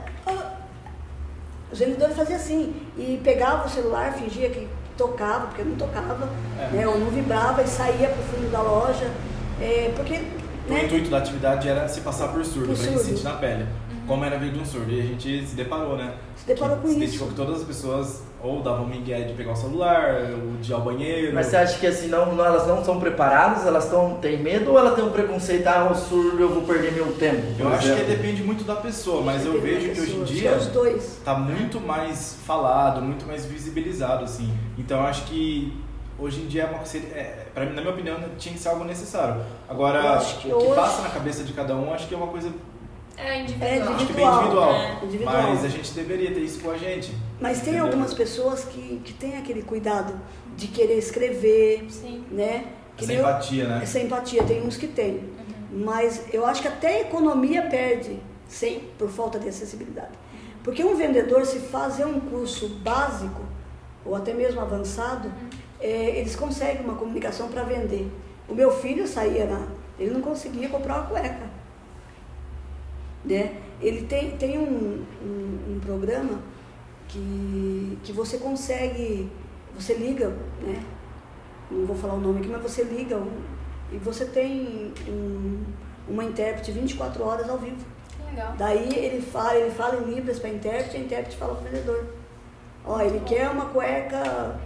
[1.73, 6.29] os vendedores faziam assim, e pegava o celular, fingia que tocava, porque não tocava,
[6.61, 6.69] É.
[6.77, 9.11] né, ou não vibrava e saía para o fundo da loja.
[9.61, 10.21] é, porque.
[10.73, 13.09] O Né, intuito da atividade era se passar por surdo, Por pra gente surdo.
[13.09, 13.67] sentir na pele.
[14.07, 14.91] Como era vir de um surdo.
[14.91, 16.15] E a gente se deparou, né?
[16.37, 17.03] Se deparou que com se isso.
[17.03, 20.75] identificou que todas as pessoas ou davam migué de pegar o celular, ou de ir
[20.75, 21.33] ao banheiro.
[21.33, 24.73] Mas você acha que assim, não, não- elas não são preparadas, elas tão, têm medo
[24.73, 27.41] ou ela tem um preconceito, ah, o surdo eu vou perder meu tempo?
[27.61, 28.07] Eu acho que exemplo?
[28.09, 31.21] depende muito da pessoa, mas eu vejo que hoje em dia Os dois.
[31.25, 34.53] tá muito mais falado, muito mais visibilizado, assim.
[34.77, 35.73] Então eu acho que
[36.23, 38.85] hoje em dia, é uma, seria- é, pra na minha opinião, tinha que ser algo
[38.85, 39.43] necessário.
[39.69, 42.15] Agora, Eu acho que o que hoje- passa na cabeça de cada um, acho que
[42.15, 42.51] é uma coisa
[43.17, 43.71] É individual.
[43.71, 44.73] É acho que bem Individual, individual.
[44.75, 45.05] é.
[45.05, 45.43] Individual.
[45.43, 47.13] Mas a gente deveria ter isso com a gente.
[47.41, 47.85] Mas tem Entendeu?
[47.87, 50.15] algumas pessoas que, que têm aquele cuidado
[50.57, 52.25] de querer escrever, Sim.
[52.31, 52.67] né?
[52.97, 53.81] Que Essa eu- empatia, né?
[53.83, 55.31] Essa empatia, tem uns que tem.
[55.73, 60.13] Mas eu acho que até a economia perde, sim, por falta de acessibilidade.
[60.63, 63.41] Porque um vendedor, se fazer um curso básico,
[64.05, 65.33] ou até mesmo avançado,
[65.83, 68.11] é, eles conseguem uma comunicação para vender.
[68.49, 69.67] O meu filho saía na.
[69.99, 71.51] Ele não conseguia comprar uma cueca.
[73.25, 73.57] Né?
[73.81, 76.41] Ele tem, tem um, um, um programa
[77.09, 79.31] que, que você consegue.
[79.75, 80.29] Você liga,
[80.61, 80.83] né?
[81.71, 83.43] não vou falar o nome aqui, mas você liga um-
[83.91, 85.63] e você tem um-
[86.09, 87.77] uma intérprete 24 horas ao vivo.
[88.31, 88.55] Legal.
[88.59, 92.07] Daí ele fala, ele fala em libras para intérprete, a intérprete fala para o vendedor.
[92.85, 94.59] Ó, ele quer uma cueca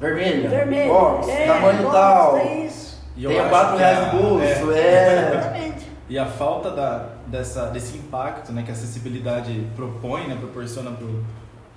[0.00, 0.48] Vermelha.
[0.48, 0.92] vermelho.
[0.92, 2.36] Box, é, tamanho box, tal.
[2.38, 2.98] É isso.
[3.16, 4.80] E eu Tenho acho 4 que reais no bolso, é.
[4.80, 5.28] é.
[5.28, 5.86] Exatamente.
[6.08, 11.22] E a falta da, dessa, desse impacto né, que a acessibilidade propõe, né, proporciona pro,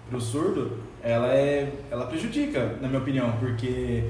[0.09, 4.09] pro surdo, ela, é, ela prejudica, na minha opinião, porque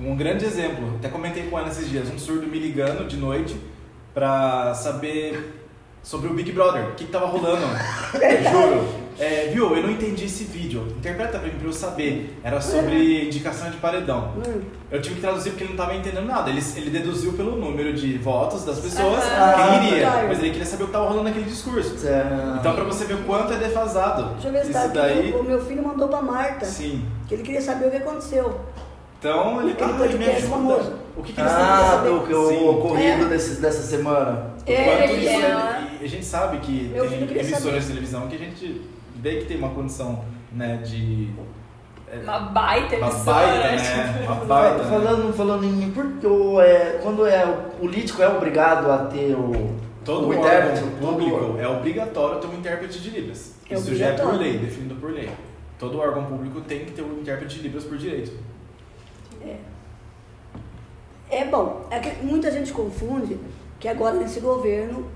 [0.00, 3.56] um grande exemplo, até comentei com ela esses dias, um surdo me ligando de noite
[4.12, 5.62] pra saber
[6.02, 7.64] sobre o Big Brother, o que, que tava rolando,
[8.50, 9.03] juro.
[9.18, 13.26] É, viu, eu não entendi esse vídeo, interpreta pra mim pra eu saber, era sobre
[13.26, 14.32] indicação de paredão.
[14.36, 14.60] Hum.
[14.90, 16.50] Eu tive que traduzir porque ele não estava entendendo nada.
[16.50, 20.06] Ele, ele deduziu pelo número de votos das pessoas Ah, quem iria.
[20.10, 20.24] tá.
[20.28, 21.94] Mas ele queria saber o que estava rolando naquele discurso.
[22.06, 22.56] É.
[22.58, 24.30] Então, pra você ver o quanto é defasado.
[24.34, 25.32] Deixa eu ver se tá daí.
[25.32, 26.64] O meu filho mandou pra Marta.
[26.66, 27.04] Sim.
[27.28, 28.60] Que ele queria saber o que aconteceu.
[29.18, 30.48] Então, ele Aquele ah, me ajuda.
[30.48, 30.92] famoso.
[31.16, 32.68] O que, que eles Ah, têm que o Sim.
[32.68, 33.28] ocorrido É.
[33.28, 34.50] desses, dessa semana.
[34.66, 37.62] O É, quanto ele isso é- é- e a gente sabe que Meu tem emissoras
[37.62, 37.80] saber.
[37.80, 38.82] de televisão que a gente
[39.24, 40.22] vê que tem uma condição
[40.52, 41.30] né, de.
[42.12, 43.34] é, Uma baita uma emissora.
[43.46, 43.96] baita, tipo.
[43.96, 44.24] né?
[44.26, 44.82] Uma baita.
[44.84, 44.90] né?
[44.90, 45.90] Falando, falando em.
[45.90, 49.82] Porque o, é, quando é, o político é obrigado a ter o.
[50.04, 53.54] Todo o intérprete, órgão todo- público é obrigatório ter um intérprete de Libras.
[53.70, 55.30] É Isso já é por lei, definido por lei.
[55.78, 58.32] Todo órgão público tem que ter um intérprete de Libras por direito.
[61.30, 61.86] É bom.
[61.90, 63.38] É que muita gente confunde
[63.80, 65.08] que agora nesse governo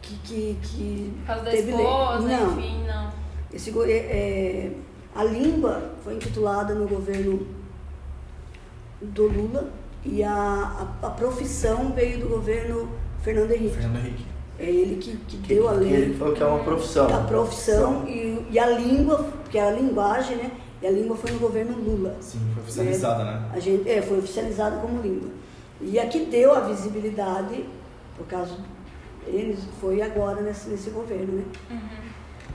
[0.00, 1.84] que, que, que Por causa da teve lei.
[1.86, 2.58] esposa, Não.
[2.58, 3.10] enfim, não.
[3.52, 4.72] Esse, é, é,
[5.14, 7.46] a língua foi intitulada no governo
[9.00, 9.70] do Lula
[10.04, 10.32] e a,
[11.02, 12.88] a, a profissão veio do governo
[13.22, 13.76] Fernando Henrique.
[13.76, 14.26] Fernando Henrique.
[14.58, 16.14] É ele que, que deu a que ele lei.
[16.14, 17.14] falou que é uma profissão.
[17.14, 20.50] A profissão e, e a língua, que é a linguagem, né?
[20.82, 22.16] E a língua foi no governo Lula.
[22.20, 23.50] Sim, foi oficializada, né?
[23.52, 25.30] A gente, é, foi oficializada como língua.
[25.80, 27.64] E a que deu a visibilidade,
[28.16, 28.54] por causa
[29.26, 31.44] eles, foi agora nesse, nesse governo, né?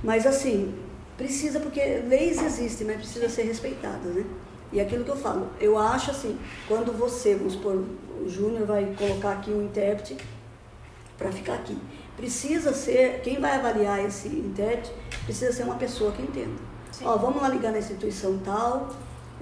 [0.04, 0.74] Mas assim,
[1.18, 4.26] precisa, porque leis existem, mas precisa ser respeitadas, né?
[4.72, 6.38] E aquilo que eu falo, eu acho assim,
[6.68, 7.84] quando você, vamos supor,
[8.22, 10.18] o Júnior vai colocar aqui um intérprete
[11.18, 11.78] para ficar aqui.
[12.18, 14.92] Precisa ser, quem vai avaliar esse intérprete,
[15.24, 16.60] precisa ser uma pessoa que entenda.
[16.92, 17.06] Sim.
[17.06, 18.90] Ó, vamos lá ligar na instituição tal,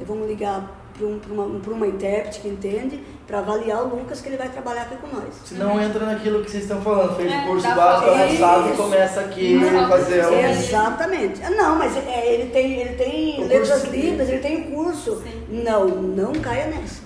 [0.06, 4.38] vamos ligar para um, uma, uma intérprete que entende, para avaliar o Lucas que ele
[4.38, 5.34] vai trabalhar aqui com nós.
[5.46, 8.70] Se não entra naquilo que vocês estão falando, fez É, o curso dá básico avançado
[8.70, 10.40] e começa aqui Não, a fazer um.
[10.40, 11.42] Exatamente.
[11.44, 15.22] Ah, Não, mas é, ele tem, ele tem letras curso- livres, ele tem curso.
[15.24, 15.64] Sim.
[15.64, 17.03] Não, não caia nessa.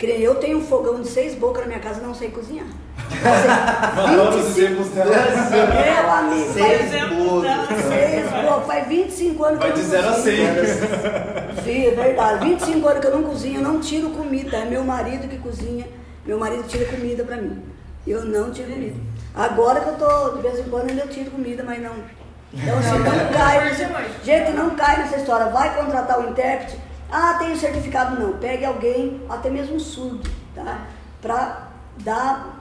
[0.00, 2.64] Que Eu tenho um fogão de seis bocas na minha casa não sei cozinhar.
[3.94, 5.10] Mandou os exemplos dela.
[5.10, 7.46] Meu amigo, faz, Seis bolos.
[7.86, 10.46] seis bocas, faz 25 anos que Vai eu de não 0 a cozinho.
[11.54, 11.64] 100.
[11.64, 12.48] Sim, é verdade.
[12.48, 14.56] 25 anos que eu não cozinho, eu não tiro comida.
[14.56, 15.86] É meu marido que cozinha.
[16.24, 17.62] Meu marido tira comida pra mim.
[18.06, 18.96] Eu não tiro comida.
[19.34, 21.92] Agora que eu tô, de vez em quando ainda eu tiro comida, mas não.
[22.54, 23.74] Então assim, não cai
[24.24, 25.50] gente, não cai nessa história.
[25.50, 26.78] Vai contratar o intérprete.
[27.10, 28.38] Ah, tem certificado não.
[28.38, 30.86] Pegue alguém, até mesmo um surdo, tá?
[31.20, 32.60] Pra dar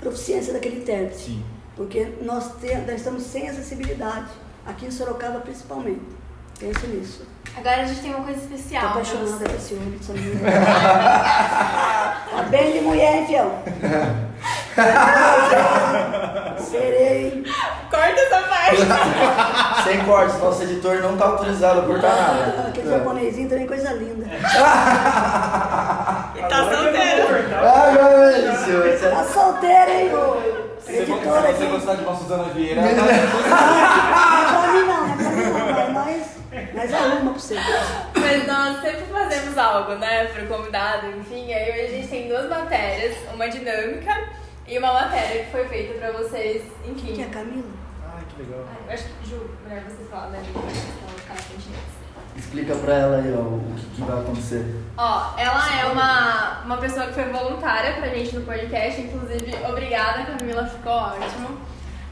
[0.00, 1.22] proficiência daquele intérprete.
[1.24, 1.44] Sim.
[1.76, 4.26] Porque nós, te- nós estamos sem acessibilidade.
[4.66, 6.02] Aqui em Sorocaba principalmente.
[6.58, 7.22] Pense nisso.
[7.56, 8.82] Agora a gente tem uma coisa Tô especial.
[8.82, 10.12] pra apaixonada por esse homem, essa.
[12.30, 13.50] Tá bem de mulher, hein, fião?
[16.58, 17.44] Serei.
[17.90, 18.76] Corta essa parte.
[19.84, 22.68] Sem cortes, nosso editor não tá autorizado a cortar nada.
[22.68, 24.26] Aquele japonesinho também coisa linda.
[26.50, 27.28] Tá solteiro.
[27.62, 28.08] Ah, meu
[28.88, 30.10] Deus é- Tá solteira, hein?
[30.80, 31.66] Se você Editora aqui.
[31.66, 33.04] gostar de uma Suzana Vieira, Não é pra
[34.72, 35.92] mim não, não é pra mim não.
[35.92, 36.22] Mas nós,
[36.74, 37.56] nós arruma pra você.
[38.20, 41.52] Mas nós sempre fazemos algo, né, pro convidado, enfim.
[41.52, 44.12] Aí hoje a gente tem duas matérias, uma dinâmica
[44.70, 47.14] e uma matéria que foi feita pra vocês, enfim.
[47.14, 47.68] Quem é a Camila?
[48.04, 48.64] Ai, que legal.
[48.68, 50.42] Ai, Eu acho que, Ju, melhor você falar, né?
[50.52, 50.68] Pra não
[51.18, 52.00] ficar na frente deles.
[52.36, 54.76] Explica pra ela aí, ó, o que, que vai acontecer.
[54.96, 60.24] Ó, ela é uma, uma pessoa que foi voluntária pra gente no podcast, inclusive, obrigada,
[60.24, 61.58] Camila, ficou ótimo.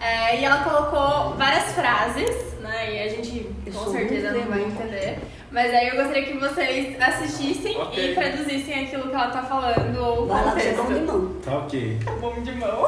[0.01, 2.95] É, e ela colocou várias frases, né?
[2.95, 5.19] E a gente com certeza não vai entender.
[5.51, 8.11] Mas aí eu gostaria que vocês assistissem Ok.
[8.11, 11.01] e traduzissem aquilo que ela tá falando ou o Vai lá, você é bom de
[11.01, 11.33] mão.
[11.43, 11.99] Tá ok.
[12.21, 12.87] Bom de mão.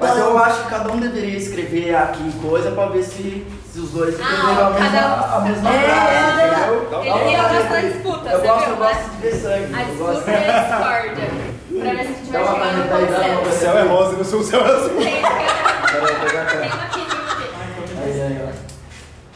[0.00, 3.90] Mas eu acho que cada um deveria escrever aqui coisa pra ver se, se os
[3.92, 6.86] dois Ah, entenderam a mesma, cada a mesma É, frase, é entendeu?
[6.90, 7.18] Tá Ele bom.
[7.28, 8.86] ele gosta da disputa, Eu você gosto, viu, eu né?
[8.86, 9.74] gosto de ver sangue.
[9.74, 11.54] A disputa e a discórdia.
[11.74, 13.48] Pra ver se a gente vai chegar no consenso.
[13.48, 14.90] O céu é rosa, não sou o céu é azul.
[14.96, 17.03] Tem tem aqui, tem aqui.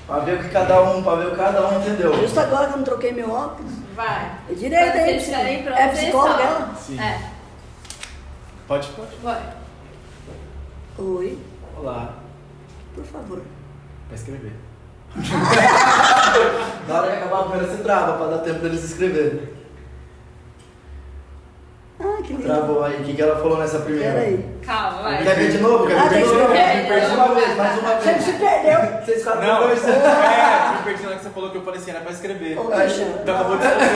[0.08, 2.14] Pra ver o que cada um, pra ver o que cada um entendeu.
[2.14, 3.70] Justo agora que eu não troquei meu óculos.
[3.94, 4.32] Vai.
[4.50, 5.62] É direito aí.
[5.62, 6.74] prontos, É psicóloga vocês ela?
[6.74, 6.98] Sim.
[7.00, 7.30] É,
[8.66, 9.16] Pode, pode.
[9.22, 9.42] vai.
[10.98, 11.38] Oi,
[11.76, 12.14] Olá.
[12.94, 13.42] por favor.
[14.08, 14.52] Vai escrever.
[16.88, 19.57] Na hora que acabar a câmera se trava pra dar tempo deles escreverem.
[22.28, 22.44] Que lindo.
[22.46, 22.96] Travou aí.
[23.00, 24.12] O que, que ela falou nessa primeira?
[24.12, 24.44] Peraí.
[24.66, 25.22] Calma, vai.
[25.22, 25.86] Quer ver de novo?
[25.86, 26.48] Quer Ah, ver de novo?
[26.48, 28.22] Me perdi uma vez, mais uma Você vez.
[28.24, 28.78] se perdeu.
[29.02, 29.92] Vocês ficaram Não, conversando.
[29.94, 32.58] é, me perdi na que você falou que eu falei assim, era pra escrever.
[32.58, 33.02] Ô, Aí, bicha.
[33.22, 33.88] Então acabou de escrever.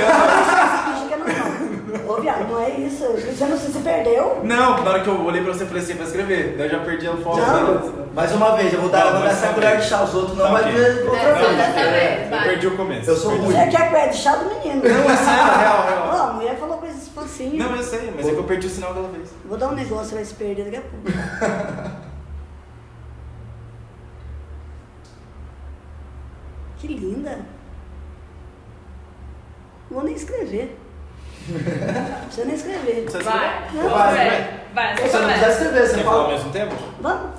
[1.93, 2.11] É.
[2.11, 3.05] Ô, viado, não é isso.
[3.05, 4.41] Você não se perdeu?
[4.45, 6.55] Não, na hora que eu olhei pra você, eu falei assim, é pra escrever.
[6.57, 7.37] Daí eu já perdi a foto.
[7.39, 10.15] Não, mais uma vez, eu vou dar, Não, vou dar essa colher de chá, os
[10.15, 10.73] outros não Tá ok.
[10.73, 12.33] ver outra Não, vez.
[12.33, 13.11] Eu perdi o começo.
[13.11, 13.53] Eu sou ruim.
[13.53, 14.83] Você quer colher de chá do menino?
[14.83, 16.11] Não, é sério, real, real.
[16.13, 17.59] Ó, a mulher falou coisas facinhas.
[17.67, 19.31] Não, eu sei, mas é que eu perdi o sinal que ela fez.
[19.45, 21.07] Vou dar um negócio, vai se perder daqui a pouco.
[26.79, 27.39] que linda.
[29.91, 30.79] Não vou nem escrever.
[31.49, 33.05] Não precisa nem escrever.
[33.05, 33.69] Você Vai.
[33.75, 34.63] Não, vai, vai.
[34.75, 35.53] Vai, Se você você não quiser começa.
[35.53, 36.35] escrever, você Quer falar ao fala.
[36.37, 36.75] mesmo tempo?
[37.01, 37.31] Vamos?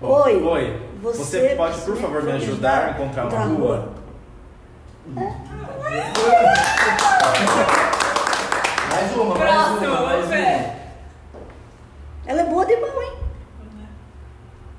[0.00, 0.42] Bom, Oi.
[0.42, 0.82] Oi.
[1.02, 3.92] Você, Você pode, por favor, me ajudar a encontrar uma rua?
[9.06, 10.46] Mais uma, mais Próximo, uma, mais vamos ver.
[10.46, 10.76] uma.
[12.26, 13.12] Ela é boa de mão, hein?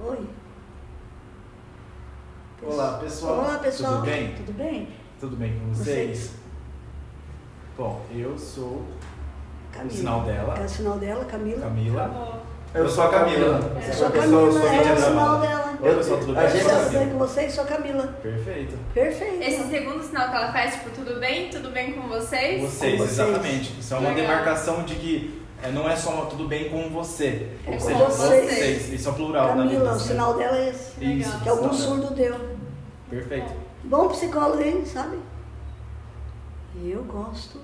[0.01, 0.30] Oi.
[2.63, 3.34] Olá, pessoal.
[3.39, 3.93] Olá, pessoal.
[3.93, 4.34] Tudo bem?
[4.36, 4.89] Tudo bem?
[5.19, 6.32] Tudo bem com vocês?
[7.78, 8.84] Bom, eu sou
[9.71, 9.93] Camila.
[9.93, 11.61] o sinal dela, É o sinal dela, Camila.
[11.61, 12.41] Camila.
[12.73, 13.59] Eu sou a Camila.
[13.78, 14.97] É só Eu Camila, sou- sou é o Camila.
[14.97, 15.57] sinal dela.
[15.80, 16.51] Oi, pessoal, tudo A bem?
[16.51, 17.11] gente- Eu sou a Tudo bem Camila.
[17.11, 17.53] com vocês?
[17.53, 18.07] Sou a Camila.
[18.23, 18.78] Perfeito.
[18.93, 19.41] Perfeito.
[19.43, 21.49] Esse segundo sinal que ela faz, tipo, tudo bem?
[21.49, 22.61] Tudo bem com vocês?
[22.61, 23.11] Vocês, Com vocês.
[23.19, 23.80] exatamente.
[23.80, 24.28] Isso é uma Legal.
[24.28, 27.49] demarcação de que é, não é só tudo bem com você.
[27.65, 28.91] É Ou com seja, vocês.
[28.93, 29.91] Isso é o plural Camila, vida.
[29.93, 30.91] o sinal dela é esse.
[31.03, 31.30] Isso.
[31.30, 31.41] Legal.
[31.41, 32.01] Que algum sinal dela.
[32.07, 32.57] surdo deu.
[33.09, 33.53] Perfeito.
[33.84, 34.84] Bom psicólogo, hein?
[34.86, 35.17] Sabe?
[36.75, 37.59] E eu gosto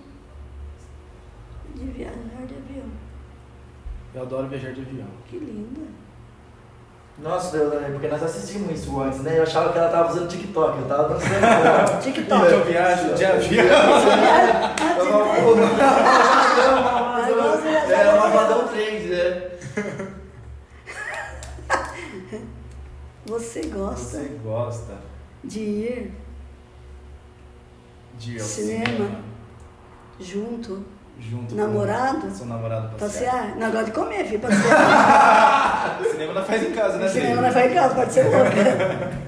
[1.75, 2.13] de viajar
[2.47, 2.85] de avião.
[4.15, 5.07] Eu adoro viajar de avião.
[5.27, 5.81] Que linda.
[7.19, 7.89] Nossa, Deus, né?
[7.91, 9.37] porque nós assistimos isso antes, né?
[9.37, 12.01] Eu achava que ela tava usando TikTok, eu tava dançando.
[12.01, 12.51] TikTok.
[12.51, 13.65] Eu viajo de avião.
[14.97, 15.57] Eu
[17.29, 18.17] eu já É sabe.
[18.17, 19.49] uma Vadão 3, né?
[23.25, 24.93] Você gosta Você gosta
[25.43, 26.11] de ir
[28.17, 28.85] de ir ao Cinema.
[28.85, 29.19] cinema?
[30.19, 30.85] junto,
[31.19, 32.21] Junto Namorado?
[32.21, 33.33] com seu namorado passear?
[33.33, 33.55] passear?
[33.57, 35.99] Não, gosto de comer, filho, passear.
[36.11, 39.23] Cinema não faz em casa, né, cinema não vai em casa, pode ser louca.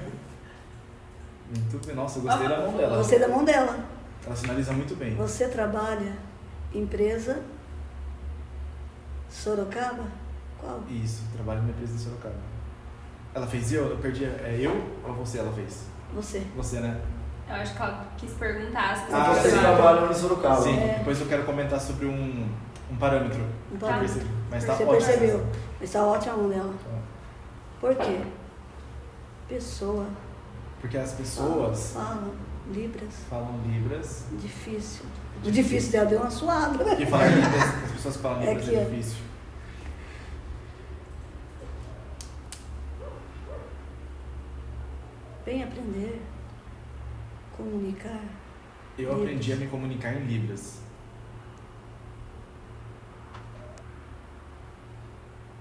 [1.48, 1.94] Muito bem.
[1.96, 2.96] Nossa, eu gostei da mão dela.
[2.96, 3.76] Gostei da mão dela.
[4.26, 5.14] Ela sinaliza muito bem.
[5.14, 6.12] Você trabalha
[6.74, 7.40] empresa
[9.30, 10.04] Sorocaba?
[10.60, 10.80] Qual?
[10.90, 12.34] Isso, trabalho numa empresa em Sorocaba.
[13.34, 13.90] Ela fez eu?
[13.90, 14.24] Eu perdi.
[14.24, 15.84] É eu ou você ela fez?
[16.14, 16.42] Você.
[16.56, 17.00] Você, né?
[17.48, 20.62] Eu acho que ela quis perguntar se Ah, Vocês trabalham em Sorocaba.
[20.62, 20.98] Sim, É.
[20.98, 22.48] depois eu quero comentar sobre um,
[22.90, 23.40] um parâmetro.
[23.72, 24.14] Um que eu parâmetro.
[24.14, 24.30] percebi.
[24.50, 24.98] Mas tá Você ótimo.
[25.06, 25.46] percebeu?
[25.80, 26.74] Está ótima a mão dela.
[26.84, 26.98] Tá.
[27.80, 28.20] Por quê?
[29.48, 30.06] Pessoa.
[30.80, 32.32] Porque as pessoas Falam
[32.70, 33.14] Libras.
[33.30, 34.24] falam Libras.
[34.32, 35.04] Difícil.
[35.44, 36.96] O difícil dela deu uma suada, né?
[37.00, 38.84] E falar Libras, as pessoas que falam É Libras que é é.
[38.84, 39.18] difícil.
[45.44, 46.20] Vem aprender.
[47.56, 48.20] Comunicar.
[48.98, 49.20] Eu Libras.
[49.22, 50.80] aprendi a me comunicar em Libras.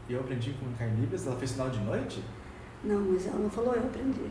[0.10, 1.26] Eu aprendi a me comunicar em Libras?
[1.26, 2.24] Ela fez sinal de noite?
[2.84, 4.30] Não, mas ela não falou eu aprendi.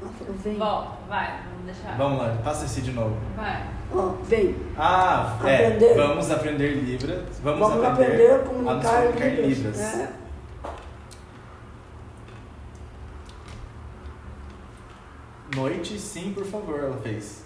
[0.00, 0.56] Ela falou vem.
[0.56, 1.96] Volta, vai, vamos deixar.
[1.98, 3.16] Vamos lá, passa esse de novo.
[3.36, 3.66] Vai.
[3.92, 4.56] Ó, vem.
[4.78, 5.66] Ah, é.
[5.66, 5.94] Aprender.
[5.94, 7.38] Vamos aprender Libras.
[7.42, 9.58] Vamos, Vamos aprender, aprender a a comunicar, comunicar em Libras.
[9.58, 9.80] Libras.
[9.80, 10.19] É.
[15.54, 17.42] Noite, sim, por favor, ela fez.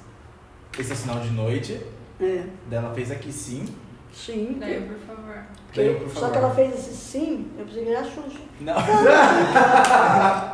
[0.78, 1.80] Esse é o sinal de noite.
[2.20, 2.42] É.
[2.68, 3.66] Daí ela fez aqui sim.
[4.12, 4.56] Sim.
[4.60, 5.42] Daí, por favor.
[5.74, 6.30] Daí por Só favor.
[6.32, 8.38] que ela fez esse sim, eu pensei que era Xuxa.
[8.60, 8.74] Não,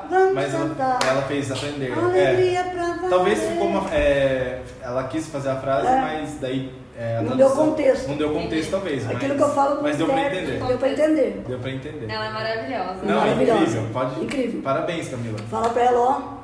[0.09, 1.91] Vamos mas ela, ela fez aprender.
[1.91, 1.95] É.
[1.95, 3.11] Alegria pra valer.
[3.11, 3.91] Talvez ficou uma.
[3.95, 6.01] é, ela quis fazer a frase, É.
[6.01, 6.73] mas daí.
[6.97, 8.09] é, Não tradução- deu contexto.
[8.09, 9.05] Não deu contexto, talvez.
[9.11, 10.67] Aquilo mas, que eu falo Mas deu pra intérprete, entender.
[10.67, 11.45] Deu pra entender.
[11.47, 12.11] Deu pra entender.
[12.11, 13.03] Ela é maravilhosa.
[13.05, 13.61] Não, é Maravilhosa.
[13.63, 13.87] incrível.
[13.93, 14.25] Pode...
[14.25, 14.63] Incrível.
[14.63, 15.39] Parabéns, Camila.
[15.51, 16.41] Fala pra ela, ó.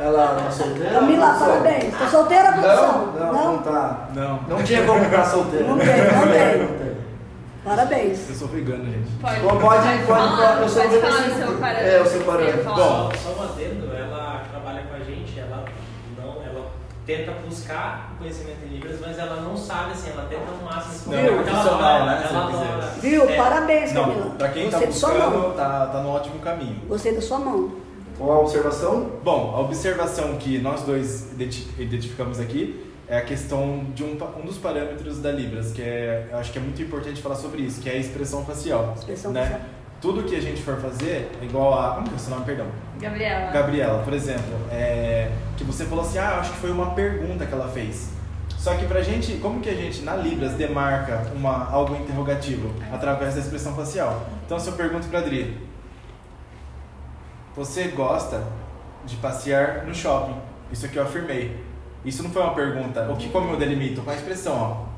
[0.00, 0.90] Ela tá solteira?
[0.90, 1.98] Camila, Não, parabéns.
[1.98, 3.06] Tá solteira, produção?
[3.18, 4.08] Não, não, não tá.
[4.14, 5.66] Não, Não tinha como ficar solteira.
[5.68, 6.58] Não tem, não tem.
[6.58, 7.00] Não.
[7.62, 8.28] Parabéns.
[8.30, 9.10] eu sou vegano, gente.
[9.20, 11.34] Pode, Bom, pode, pode, falar, eu sou pode falar vegano.
[11.34, 11.88] o seu parâmetro.
[11.90, 12.62] É, o seu parâmetro.
[12.62, 12.68] Você.
[12.68, 13.10] Bom.
[13.22, 15.64] Só, um adendo, ela trabalha com a gente, ela
[16.16, 16.66] não, ela
[17.04, 21.18] tenta buscar conhecimento em Libras, mas ela não sabe assim, ela tenta ao máximo Não,
[21.20, 22.86] é profissional, né, se Ela adora.
[23.02, 23.28] Viu?
[23.28, 24.24] É, Parabéns, Camila.
[24.24, 25.30] Não, pra quem tá sua mão.
[25.30, 26.80] buscando, tá, tá no ótimo caminho.
[26.88, 27.70] Gostei da sua mão.
[28.20, 29.10] Uma observação?
[29.24, 34.44] Bom, a observação que nós dois identi- identificamos aqui é a questão de um, um
[34.44, 37.88] dos parâmetros da Libras, que é, acho que é muito importante falar sobre isso, que
[37.88, 38.94] é a expressão facial.
[38.96, 39.42] Expressão né?
[39.42, 39.60] facial.
[40.02, 41.94] tudo que a gente for fazer é igual a.
[41.94, 42.66] Como que é o seu nome, perdão?
[43.00, 43.50] Gabriela.
[43.52, 47.52] Gabriela, por exemplo, é, que você falou assim, ah, acho que foi uma pergunta que
[47.54, 48.10] ela fez.
[48.58, 52.70] Só que pra gente, como que a gente na Libras demarca uma, algo interrogativo?
[52.92, 54.26] Através da expressão facial.
[54.44, 55.56] Então se eu pergunto pra Adri,
[57.56, 58.42] você gosta
[59.04, 60.36] de passear no shopping?
[60.72, 61.64] Isso aqui eu afirmei.
[62.04, 63.02] Isso não foi uma pergunta.
[63.10, 64.02] O que como eu delimito?
[64.02, 64.54] Com a expressão,
[64.86, 64.90] ó.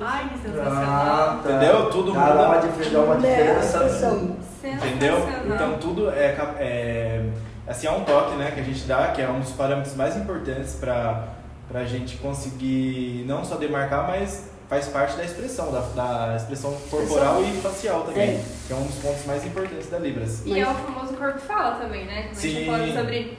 [0.00, 1.38] Ai, que Ah, sensacional.
[1.38, 1.40] tá.
[1.44, 1.90] Entendeu?
[1.90, 2.46] Tudo Dá muda.
[2.48, 3.76] uma diferença, dá uma É, diferença.
[3.84, 4.36] expressão.
[4.62, 5.16] Entendeu?
[5.16, 5.54] Sensacional.
[5.56, 7.24] Então tudo é, é
[7.66, 10.16] assim é um toque, né, que a gente dá, que é um dos parâmetros mais
[10.16, 11.28] importantes para
[11.68, 16.72] para a gente conseguir não só demarcar, mas faz parte da expressão, da, da expressão
[16.90, 18.44] corporal e facial também, É.
[18.66, 20.42] que é um dos pontos mais importantes da Libras.
[20.44, 22.24] E é o famoso corpo fala também, né?
[22.28, 22.66] Como a gente Sim.
[22.66, 23.38] falando sobre.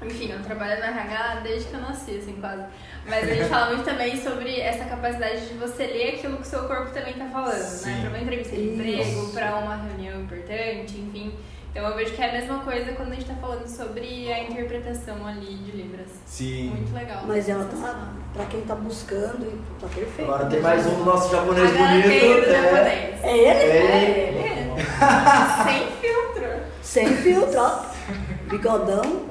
[0.00, 2.62] Enfim, eu trabalho na RH desde que eu nasci, assim, quase.
[3.04, 6.46] Mas a gente fala muito também sobre essa capacidade de você ler aquilo que o
[6.46, 7.90] seu corpo também tá falando, Sim.
[7.90, 8.00] né?
[8.02, 11.34] Pra uma entrevista de emprego, pra uma reunião importante, enfim.
[11.70, 14.42] Então eu vejo que é a mesma coisa quando a gente tá falando sobre a
[14.44, 16.08] interpretação ali de Libras.
[16.26, 16.70] Sim.
[16.70, 17.22] Muito legal.
[17.26, 20.30] Mas ela tá, pra quem tá buscando, tá perfeito.
[20.30, 22.44] Agora tem mais um do nosso japonês Agora tem bonito.
[22.44, 22.62] do é.
[22.62, 23.24] japonês.
[23.24, 23.48] É ele?
[23.48, 24.38] É ele.
[24.38, 24.68] É ele.
[25.64, 26.48] Sem filtro.
[26.82, 27.84] Sem filtro, ó.
[28.48, 29.28] Bigodão.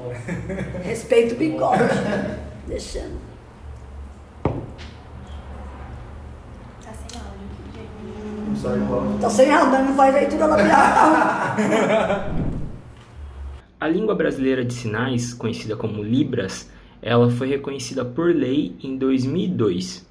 [0.84, 1.82] Respeito o bigode.
[2.66, 3.18] Deixando.
[6.82, 8.47] Tá sem áudio aqui,
[9.20, 10.78] Tá sem não faz leitura labial.
[13.80, 16.68] A língua brasileira de sinais, conhecida como Libras,
[17.00, 20.04] ela foi reconhecida por lei em 2002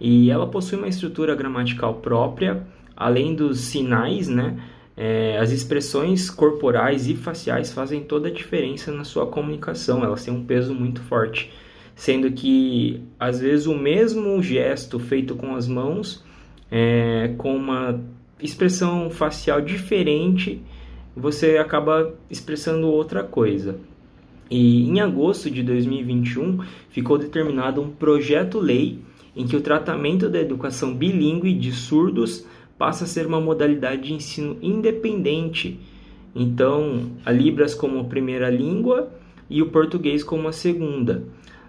[0.00, 2.62] e ela possui uma estrutura gramatical própria,
[2.96, 4.56] além dos sinais, né?
[5.00, 10.34] é, as expressões corporais e faciais fazem toda a diferença na sua comunicação, elas têm
[10.34, 11.52] um peso muito forte,
[11.94, 16.24] sendo que às vezes o mesmo gesto feito com as mãos,
[16.70, 18.00] é, com uma
[18.40, 20.62] expressão facial diferente,
[21.16, 23.78] você acaba expressando outra coisa.
[24.50, 28.98] E em agosto de 2021 ficou determinado um projeto-lei
[29.36, 32.46] em que o tratamento da educação bilíngue de surdos
[32.78, 35.78] passa a ser uma modalidade de ensino independente.
[36.34, 39.10] Então, a Libras como primeira língua
[39.50, 41.24] e o português como a segunda.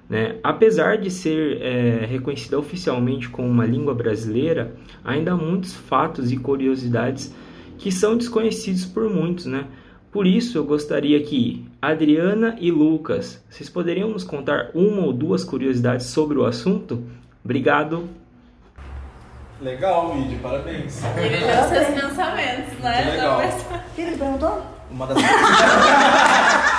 [0.09, 0.37] Né?
[0.41, 6.37] Apesar de ser é, reconhecida oficialmente como uma língua brasileira, ainda há muitos fatos e
[6.37, 7.33] curiosidades
[7.77, 9.65] que são desconhecidos por muitos, né?
[10.11, 15.43] Por isso eu gostaria que Adriana e Lucas, vocês poderiam nos contar uma ou duas
[15.43, 17.03] curiosidades sobre o assunto?
[17.45, 18.09] Obrigado.
[19.61, 21.03] Legal, vídeo, parabéns.
[21.15, 23.03] Ele leu seus pensamentos, né?
[23.03, 23.41] Muito legal.
[23.95, 24.63] Ele perguntou?
[24.89, 25.17] Uma das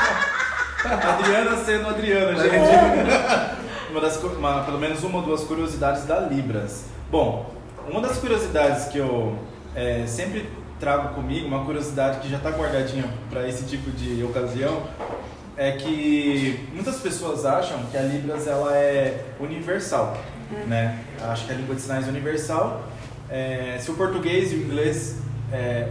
[0.85, 3.61] Adriana sendo Adriana, gente.
[3.91, 6.85] Uma das, uma- pelo menos uma ou duas curiosidades da Libras.
[7.11, 7.51] Bom,
[7.89, 9.37] uma das curiosidades que eu
[9.75, 14.85] é, sempre trago comigo, uma curiosidade que já está guardadinha para esse tipo de ocasião,
[15.57, 20.17] é que muitas pessoas acham que a Libras ela é universal,
[20.69, 21.01] né?
[21.23, 22.83] Acho que a língua de sinais é universal.
[23.29, 25.17] É, se o português e o inglês,
[25.53, 25.89] é,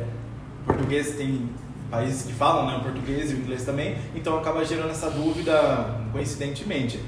[0.64, 1.50] o português tem
[1.90, 5.86] países que falam né, o português e o inglês também, então acaba gerando essa dúvida
[6.12, 7.00] coincidentemente.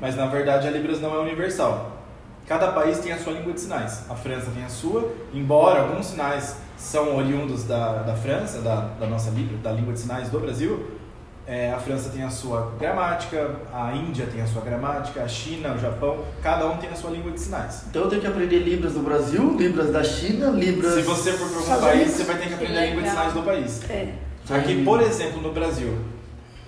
[0.00, 1.98] Mas na verdade a Libras não é universal.
[2.46, 4.04] Cada país tem a sua língua de sinais.
[4.10, 9.06] A França tem a sua, embora alguns sinais são oriundos da, da França, da, da
[9.06, 10.98] nossa língua, da língua de sinais do Brasil.
[11.46, 15.74] É, a França tem a sua gramática, a Índia tem a sua gramática, a China,
[15.74, 17.84] o Japão, cada um tem a sua língua de sinais.
[17.88, 20.94] Então eu tenho que aprender Libras do Brasil, Libras da China, Libras.
[20.94, 23.32] Se você for para algum país, você vai ter que aprender a língua de sinais
[23.32, 23.90] do país.
[23.90, 24.12] É.
[24.48, 25.96] Aqui, por exemplo, no Brasil,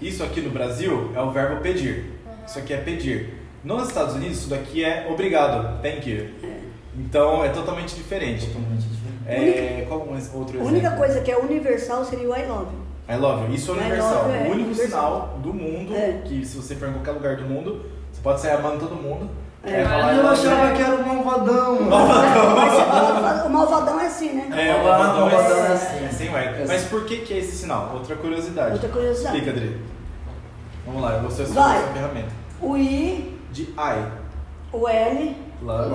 [0.00, 2.12] isso aqui no Brasil é o verbo pedir.
[2.46, 3.34] Isso aqui é pedir.
[3.64, 6.28] Nos Estados Unidos, isso daqui é obrigado, thank you.
[6.96, 8.50] Então é totalmente diferente.
[9.26, 10.66] É, qual um outro A exemplo?
[10.66, 12.82] única coisa que é universal seria o I love you.
[13.08, 13.54] I love you.
[13.54, 14.30] Isso é universal.
[14.30, 14.88] é o único universal.
[14.88, 16.22] sinal do mundo É.
[16.24, 19.28] que se você for em qualquer lugar do mundo, você pode sair amando todo mundo.
[19.64, 19.82] É.
[19.82, 20.28] Eu love you.
[20.50, 21.76] achava que era o malvadão.
[21.76, 24.48] Você fala- o malvadão é assim, né?
[24.68, 26.04] É, o malvadão o malvadão é, é assim.
[26.04, 26.64] é sem o R.
[26.66, 27.90] Mas por que, que é esse sinal?
[27.94, 28.72] Outra curiosidade.
[28.72, 29.36] Outra curiosidade.
[29.38, 29.80] Explica, Adri.
[30.84, 31.78] Vamos lá, eu vou ser a sua Vai.
[31.78, 32.28] sua ferramenta.
[32.60, 34.04] O I, De I.
[34.72, 35.94] o L Love.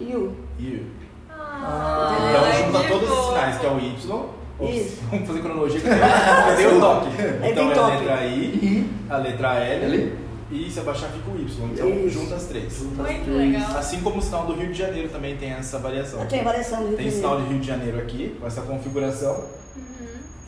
[0.00, 0.36] e o.
[0.58, 0.82] You.
[1.30, 4.24] Ah, Então ai, junta todos os sinais, que é o Y.
[4.58, 5.02] Isso.
[5.10, 6.02] Vamos fazer cronologia que eu dei-
[6.50, 7.08] eu dei o toque.
[7.22, 10.18] É, Então é a letra I, E a letra L, L.
[10.50, 11.64] e se abaixar fica o Y.
[11.72, 12.10] Então Isso.
[12.20, 12.80] junta as três.
[12.80, 13.76] Muito legal.
[13.76, 16.24] Assim como o sinal do Rio de Janeiro também tem essa variação.
[16.26, 17.46] Tem variação do Rio Tem de sinal Janeiro.
[17.48, 19.44] de Rio de Janeiro aqui, com essa configuração.
[19.76, 19.82] Uhum.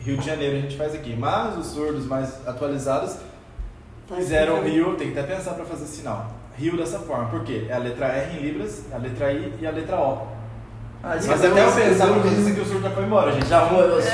[0.00, 1.16] Rio de Janeiro a gente faz aqui.
[1.18, 3.16] Mas os surdos mais atualizados
[4.08, 4.68] Faz fizeram tudo.
[4.68, 6.30] Rio, tem que até pensar para fazer sinal.
[6.56, 7.66] Rio dessa forma, por quê?
[7.68, 10.12] É a letra R em Libras, a letra I e a letra O.
[11.00, 13.46] Ah, Mas até eu pensava que esse aqui o surdo já foi embora, gente.
[13.46, 13.84] Já foi.
[13.84, 14.10] eu- Esse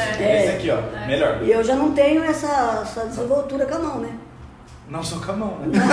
[0.51, 1.07] aqui, ó.
[1.07, 1.43] Melhor.
[1.43, 4.11] E eu já não tenho essa, essa desenvoltura com a mão, né?
[4.95, 5.67] Não sou com a mão, né?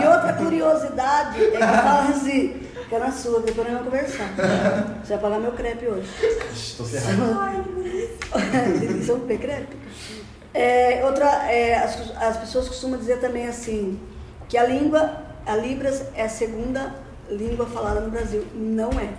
[0.00, 3.92] E outra curiosidade é que fala assim, que é na sua, que depois nós vamos
[3.92, 4.28] conversar.
[5.02, 6.08] Você vai pagar meu crepe hoje.
[6.76, 7.64] Tô ferrado.
[8.78, 9.76] Delícia, um crepe.
[10.54, 13.98] É, outra, é, as, as pessoas costumam dizer também assim,
[14.48, 16.94] que a língua, a Libras é a segunda
[17.28, 18.46] língua falada no Brasil.
[18.54, 19.10] Não é.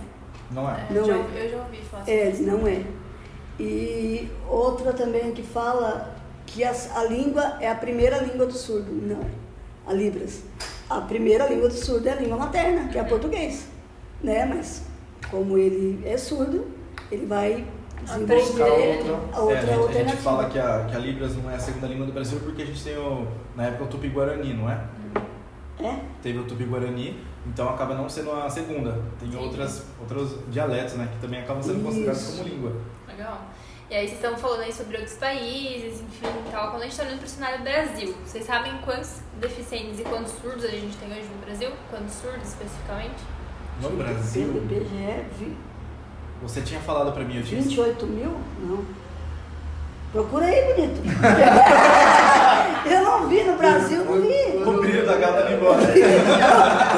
[0.50, 0.86] Não é.
[0.88, 1.44] Não já, é.
[1.44, 2.12] Eu já ouvi falar assim.
[2.12, 3.01] É, não é.
[3.60, 6.14] E outra também que fala
[6.46, 8.90] que as- a língua é a primeira língua do surdo.
[8.92, 9.20] Não.
[9.86, 10.42] A Libras.
[10.88, 13.68] A primeira língua do surdo é a língua materna, que é português.
[14.22, 14.44] Né?
[14.46, 14.82] Mas
[15.30, 16.66] como ele é surdo,
[17.10, 17.64] ele vai
[18.02, 19.20] desenvolver Buscar outra.
[19.32, 21.54] a outra É, a, gente, a gente fala que a, que a Libras não é
[21.54, 23.26] a segunda língua do Brasil porque a gente tem, o,
[23.56, 24.80] na época, o Tupi-Guarani, não é?
[25.80, 25.96] É?
[26.22, 29.00] Teve o Tupi-Guarani, então acaba não sendo a segunda.
[29.18, 29.38] Tem Sim.
[29.38, 31.08] outras, outros dialetos, né?
[31.12, 32.36] Que também acabam sendo considerados Isso.
[32.36, 32.72] como língua.
[33.12, 33.40] Legal.
[33.90, 36.70] E aí vocês estão falando aí sobre outros países, enfim e tal.
[36.70, 40.64] Quando a gente tá olhando pro cenário Brasil, vocês sabem quantos deficientes e quantos surdos
[40.64, 41.70] a gente tem hoje no Brasil?
[41.90, 43.16] Quantos surdos especificamente?
[43.82, 45.56] No Brasil, IBGE, vi-
[46.42, 48.30] você tinha falado pra mim, eu tinha 28 mil?
[48.60, 48.84] Não.
[50.12, 51.00] Procura aí, bonito.
[52.84, 54.62] Eu não vi no Brasil, não vi.
[54.64, 55.80] O brilho da gata indo embora.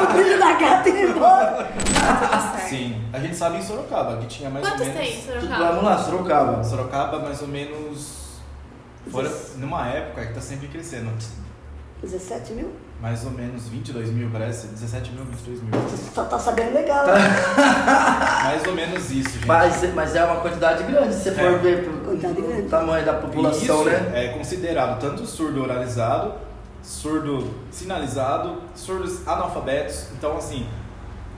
[0.03, 1.69] O brilho da gata indo embora.
[2.01, 2.57] Tá.
[2.69, 3.01] Sim.
[3.13, 5.09] A gente sabe em Sorocaba, que tinha mais Quantos ou menos.
[5.09, 5.65] tem, Tudo- Sorocaba?
[5.69, 6.65] Vamos lá, Sorocaba.
[6.65, 8.25] Sorocaba, mais ou menos.
[9.11, 11.11] Fora, numa época que tá sempre crescendo.
[12.03, 12.73] 17 mil?
[13.01, 14.69] Mais ou menos 22 mil, parece.
[14.69, 15.81] 17 mil, 22 mil.
[15.83, 17.05] Você só tá sabendo legal.
[18.45, 19.47] Mais ou menos isso, gente.
[19.47, 21.59] Mas, mas é uma quantidade grande, se você for É.
[21.59, 22.63] ver pro, Quantidade grande.
[22.63, 24.13] pro tamanho da população, Isso né?
[24.15, 26.35] é considerado tanto surdo oralizado,
[26.83, 30.09] surdo sinalizado, surdos analfabetos.
[30.17, 30.67] Então, assim,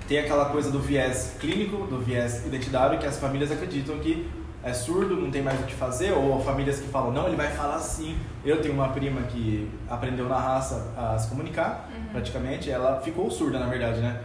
[0.09, 4.29] tem aquela coisa do viés clínico, do viés identitário, que as famílias acreditam que
[4.62, 7.49] é surdo, não tem mais o que fazer, ou famílias que falam, não, ele vai
[7.49, 8.18] falar assim.
[8.45, 13.61] Eu tenho uma prima que aprendeu na raça a se comunicar, praticamente, ela ficou surda,
[13.61, 14.20] na verdade, né?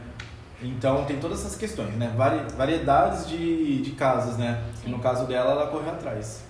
[0.63, 2.13] Então tem todas essas questões, né?
[2.15, 4.63] Vari- variedades de, de casos, né?
[4.85, 6.41] E no caso dela, ela correu atrás.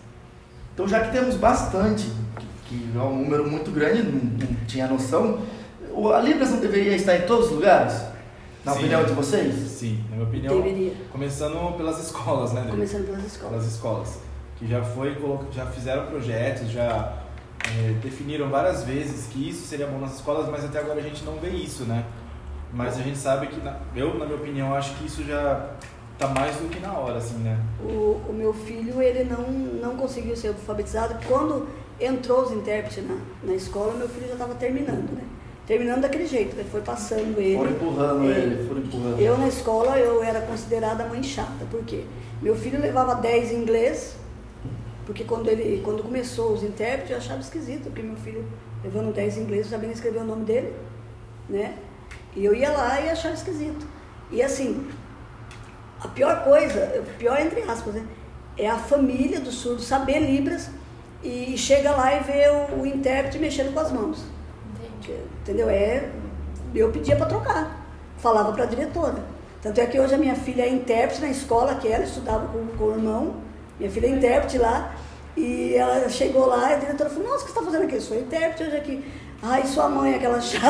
[0.74, 2.12] Então, já que temos bastante,
[2.68, 5.40] que, que é um número muito grande, não, não tinha noção,
[6.14, 8.02] a Libras não deveria estar em todos os lugares?
[8.64, 8.80] Na Sim.
[8.80, 9.54] opinião de vocês?
[9.56, 10.62] Sim, na minha opinião.
[10.62, 10.94] Deveria.
[11.12, 12.62] Começando pelas escolas, né?
[12.62, 12.72] Dele?
[12.74, 13.50] Começando pelas escolas.
[13.52, 14.20] Pelas escolas.
[14.58, 15.18] Que já foi,
[15.52, 17.18] já fizeram projetos, já
[17.66, 21.24] eh, definiram várias vezes que isso seria bom nas escolas, mas até agora a gente
[21.24, 22.06] não vê isso, né?
[22.74, 25.70] Mas a gente sabe que, na- eu, na minha opinião, acho que isso já
[26.18, 27.60] tá mais do que na hora, assim, né?
[27.84, 31.16] O, o meu filho, ele não, não conseguiu ser alfabetizado.
[31.28, 31.68] Quando
[32.00, 35.24] entrou os intérpretes na, na escola, meu filho já estava terminando, né?
[35.68, 36.66] Terminando daquele jeito, né?
[36.72, 37.56] Foi passando ele.
[37.58, 38.38] Foram empurrando É.
[38.38, 39.20] ele, foram empurrando.
[39.20, 42.04] Eu na escola eu era considerada mãe chata, por quê?
[42.42, 44.16] Meu filho levava 10 em inglês,
[45.06, 48.44] porque quando ele quando começou os intérpretes eu achava esquisito, porque meu filho
[48.84, 50.74] levando 10 em inglês, eu sabia escrever o nome dele,
[51.48, 51.76] né?
[52.36, 53.86] E eu ia lá e achava esquisito.
[54.32, 54.88] E assim,
[56.00, 58.06] a pior coisa, pior entre aspas, né?
[58.58, 60.70] É a família do surdo saber Libras
[61.24, 64.24] e chega lá e vê o, o intérprete mexendo com as mãos.
[64.74, 65.20] Entendi.
[65.42, 65.70] Entendeu?
[65.70, 66.10] É,
[66.74, 67.86] eu pedia para trocar.
[68.18, 69.24] Falava para a diretora.
[69.62, 72.66] Tanto é que hoje a minha filha é intérprete na escola, que ela estudava com,
[72.78, 73.36] com o irmão.
[73.80, 74.96] Minha filha é intérprete lá.
[75.36, 77.96] E ela chegou lá e a diretora falou, nossa, o que você está fazendo aqui?
[77.96, 79.12] Eu sou intérprete hoje aqui.
[79.44, 80.68] Ai, sua mãe, aquela chata.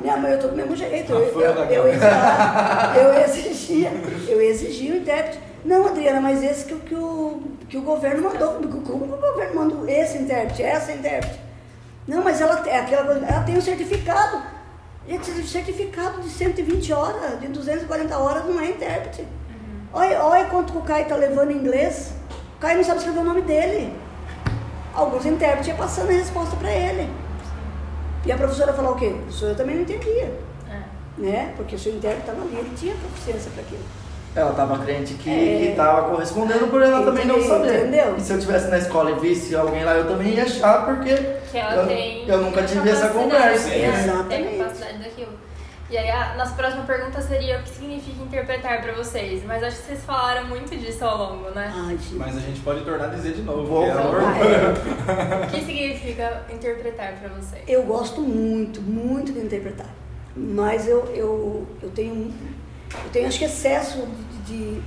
[0.00, 1.12] Minha mãe, eu tô do mesmo jeito.
[1.12, 1.54] Eu, eu, eu,
[1.98, 2.98] Gabi.
[2.98, 3.90] eu exigia,
[4.28, 5.40] eu exigia o intérprete.
[5.64, 8.52] Não, Adriana, mas esse que, o- que, o, que o governo mandou.
[8.54, 8.68] Como
[9.08, 11.40] que o governo mandou esse intérprete, essa intérprete?
[12.06, 14.40] Não, mas ela, é aquela, ela tem um certificado.
[15.08, 19.26] Esse certificado de 120 horas, de 240 horas, não é intérprete.
[19.92, 22.12] Olha, olha quanto que o Caio está levando em inglês.
[22.56, 23.92] O Caio não sabe escrever o nome dele.
[24.94, 27.08] Alguns intérpretes iam passando a resposta para ele.
[28.26, 29.06] E a professora falou o quê?
[29.14, 30.32] A professora também não entendia.
[30.70, 31.20] É.
[31.20, 31.52] Né?
[31.56, 33.82] Porque o seu intérprete estava ali, ele tinha proficiência para aquilo.
[34.36, 35.70] Ela estava crente que É.
[35.70, 37.80] estava correspondendo por ela também não saber.
[37.86, 38.14] Entendeu?
[38.16, 41.14] E se eu estivesse na escola e visse alguém lá, eu também ia achar, porque
[41.50, 42.28] Que ela eu, tem.
[42.28, 43.68] eu nunca tive essa conversa.
[43.68, 44.04] né?
[44.04, 44.57] Exatamente.
[45.90, 49.42] E aí a nossa próxima pergunta seria o que significa interpretar pra vocês?
[49.44, 51.72] Mas acho que vocês falaram muito disso ao longo, né?
[51.74, 52.14] Ai, gente.
[52.14, 53.64] Mas a gente pode tornar a dizer de novo.
[53.64, 54.38] Vou- é Ah,
[55.42, 55.46] é.
[55.46, 57.62] O que significa interpretar pra vocês?
[57.66, 59.88] Eu gosto muito, muito de interpretar.
[60.36, 62.32] Mas eu, eu, eu tenho
[63.04, 64.06] eu tenho acho que excesso
[64.46, 64.82] de, de,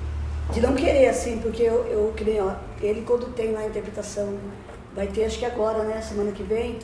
[0.53, 3.65] de não querer, assim, porque eu, eu que nem, ó, ele quando tem lá a
[3.67, 4.37] interpretação,
[4.95, 6.77] vai ter acho que agora, né, semana que vem,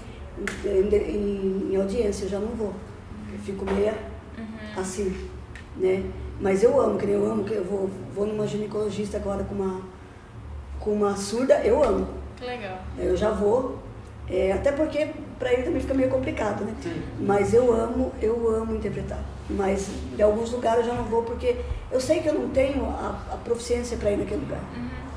[0.66, 2.74] em, em- em audiência, eu já não vou.
[3.38, 3.94] Eu fico meia
[4.80, 5.30] assim,
[5.78, 6.04] né?
[6.40, 9.56] Mas eu amo, que nem eu amo, que eu vou, vou numa ginecologista agora com
[9.56, 9.82] uma,
[10.80, 12.08] com uma surda, eu amo.
[12.36, 12.78] Que legal.
[12.98, 13.80] Eu já vou,
[14.30, 15.10] é, até porque
[15.40, 16.74] para ele também fica meio complicado, né?
[16.84, 17.02] Sim.
[17.20, 19.20] Mas eu amo, eu amo interpretar.
[19.50, 21.56] Mas em alguns lugares eu já não vou porque
[21.92, 24.62] eu sei que eu não tenho a, a proficiência para ir naquele lugar.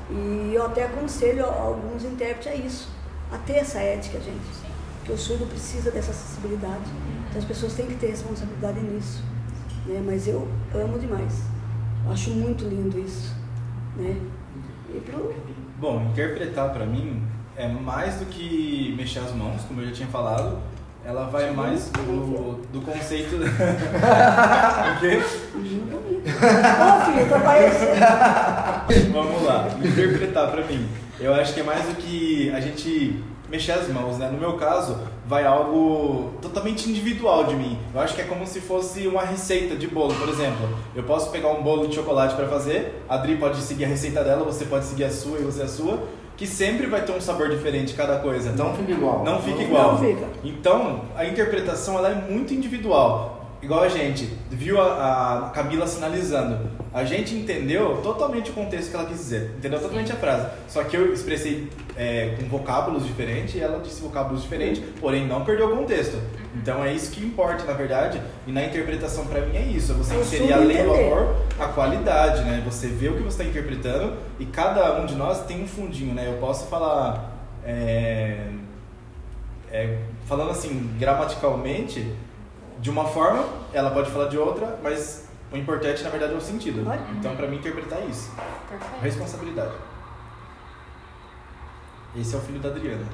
[0.09, 2.89] E eu até aconselho a- alguns intérpretes a isso,
[3.31, 4.41] a ter essa ética, gente.
[4.99, 6.83] Porque o surdo precisa dessa acessibilidade.
[7.31, 9.23] Então as pessoas têm que ter responsabilidade nisso.
[9.85, 10.03] Né?
[10.05, 11.43] Mas eu amo demais.
[12.11, 13.33] Acho muito lindo isso.
[13.95, 14.17] Né?
[14.93, 15.33] E pro,
[15.77, 17.23] Bom, interpretar pra mim
[17.55, 20.59] é mais do que mexer as mãos, como eu já tinha falado.
[21.05, 23.37] Ela vai mais do, do conceito.
[23.47, 25.21] o quê?
[25.55, 25.61] Ô
[27.05, 29.13] filho, tô parecendo.
[29.13, 30.85] Vamos lá, interpretar pra mim.
[31.17, 34.29] Eu acho que é mais do que a gente mexer as mãos, né?
[34.31, 34.97] No meu caso,
[35.27, 37.77] vai algo totalmente individual de mim.
[37.93, 40.69] Eu acho que é como se fosse uma receita de bolo, por exemplo.
[40.95, 44.23] Eu posso pegar um bolo de chocolate pra fazer, a Adri pode seguir a receita
[44.23, 45.99] dela, você pode seguir a sua e você a sua,
[46.37, 48.53] que sempre vai ter um sabor diferente cada coisa.
[48.53, 49.23] Não fica igual.
[49.25, 49.91] Não fica igual.
[49.91, 50.25] Não fica.
[50.45, 53.40] Então, a interpretação ela é muito individual.
[53.61, 56.57] Igual a gente viu a, a Camila sinalizando.
[56.93, 59.51] A gente entendeu totalmente o contexto que ela quis dizer.
[59.57, 60.47] Entendeu totalmente a frase.
[60.67, 65.45] Só que eu expressei é, com vocábulos diferentes e ela disse vocábulos diferentes, porém não
[65.45, 66.17] perdeu o contexto.
[66.55, 68.19] Então é isso que importa, na verdade.
[68.47, 69.91] E na interpretação pra mim é isso.
[69.91, 72.61] É você inserir além do amor a qualidade, né?
[72.65, 76.15] Você vê o que você está interpretando e cada um de nós tem um fundinho,
[76.15, 76.27] né?
[76.27, 77.31] Eu posso falar.
[77.63, 78.47] é,
[79.71, 82.13] é, falando assim, gramaticalmente,
[82.81, 86.41] de uma forma, ela pode falar de outra, mas o importante, na verdade, é o
[86.41, 86.83] sentido.
[86.87, 86.99] Olha.
[87.11, 88.31] Então, pra mim, interpretar é isso.
[88.67, 89.01] Perfeito.
[89.01, 89.73] Responsabilidade.
[92.15, 93.05] Esse é o filho da Adriana.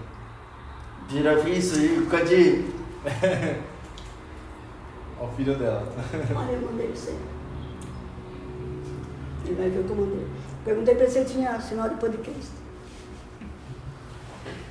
[1.09, 2.65] Vira isso e fica de.
[5.19, 5.83] Ó, o filho dela.
[6.35, 7.15] Olha, eu mandei pra você.
[9.45, 10.27] Ele vai ver o que eu mandei.
[10.63, 12.51] Perguntei pra ele se tinha sinal de podcast.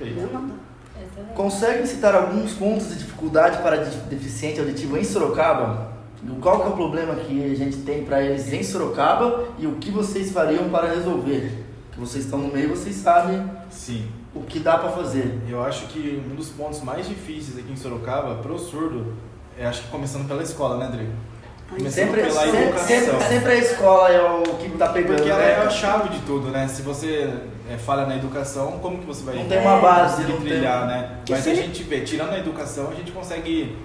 [0.01, 0.66] Ia mandar.
[1.17, 1.35] Excelente.
[1.35, 5.95] Consegue citar alguns pontos de dificuldade para de- deficiente auditivo em Sorocaba?
[6.41, 9.73] Qual que é o problema que a gente tem para eles em Sorocaba e o
[9.77, 11.65] que vocês fariam para resolver?
[11.93, 14.07] Que vocês estão no meio, vocês sabem Sim.
[14.35, 15.39] o que dá para fazer.
[15.49, 19.15] Eu acho que um dos pontos mais difíceis aqui em Sorocaba, pro surdo,
[19.59, 21.07] é acho que começando pela escola, né?
[21.69, 22.87] Começando Sempre, sempre, educação.
[22.87, 25.17] sempre, sempre a escola é o que tá pegando.
[25.17, 25.53] Porque ela né?
[25.53, 26.69] é a chave de tudo, né?
[26.69, 27.33] Se você
[27.71, 30.87] é, falha na educação, como que você vai Não tem uma base, não tem- trilhar,
[30.87, 31.11] né?
[31.25, 33.77] Que Mas se a gente vê, tirando a educação, a gente consegue,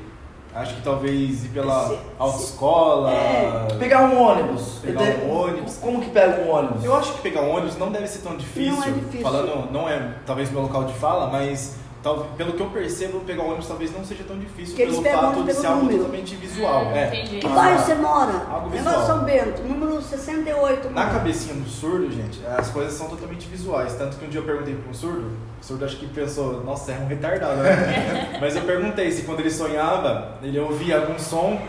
[0.53, 3.11] acho que talvez ir pela Se- autoescola.
[3.11, 3.67] É.
[3.79, 4.79] Pegar um ônibus.
[4.82, 5.77] Pegar tem- um ônibus.
[5.77, 6.84] Como que pega um ônibus?
[6.84, 8.73] Eu acho que pegar um ônibus não deve ser tão difícil.
[8.75, 9.21] Não é difícil.
[9.21, 13.43] Falando, não é talvez meu local de fala, mas tal, pelo que eu percebo, pegar
[13.43, 15.97] ônibus talvez não seja tão difícil eles pelo pegam fato de ser algo número.
[15.99, 16.86] totalmente visual.
[16.86, 17.08] Hum, é.
[17.08, 17.39] entendi.
[17.39, 18.45] Que bairro você mora?
[18.49, 19.06] Algo visual.
[19.06, 20.89] São Bento, número 68.
[20.89, 21.12] Na mano.
[21.12, 23.93] cabecinha do surdo, gente, as coisas são totalmente visuais.
[23.93, 25.32] Tanto que um dia eu perguntei para um surdo,
[25.62, 28.38] o surdo acho que pensou, nossa, é um retardado, né?
[28.41, 31.62] Mas eu perguntei se quando ele sonhava, ele ouvia algum som,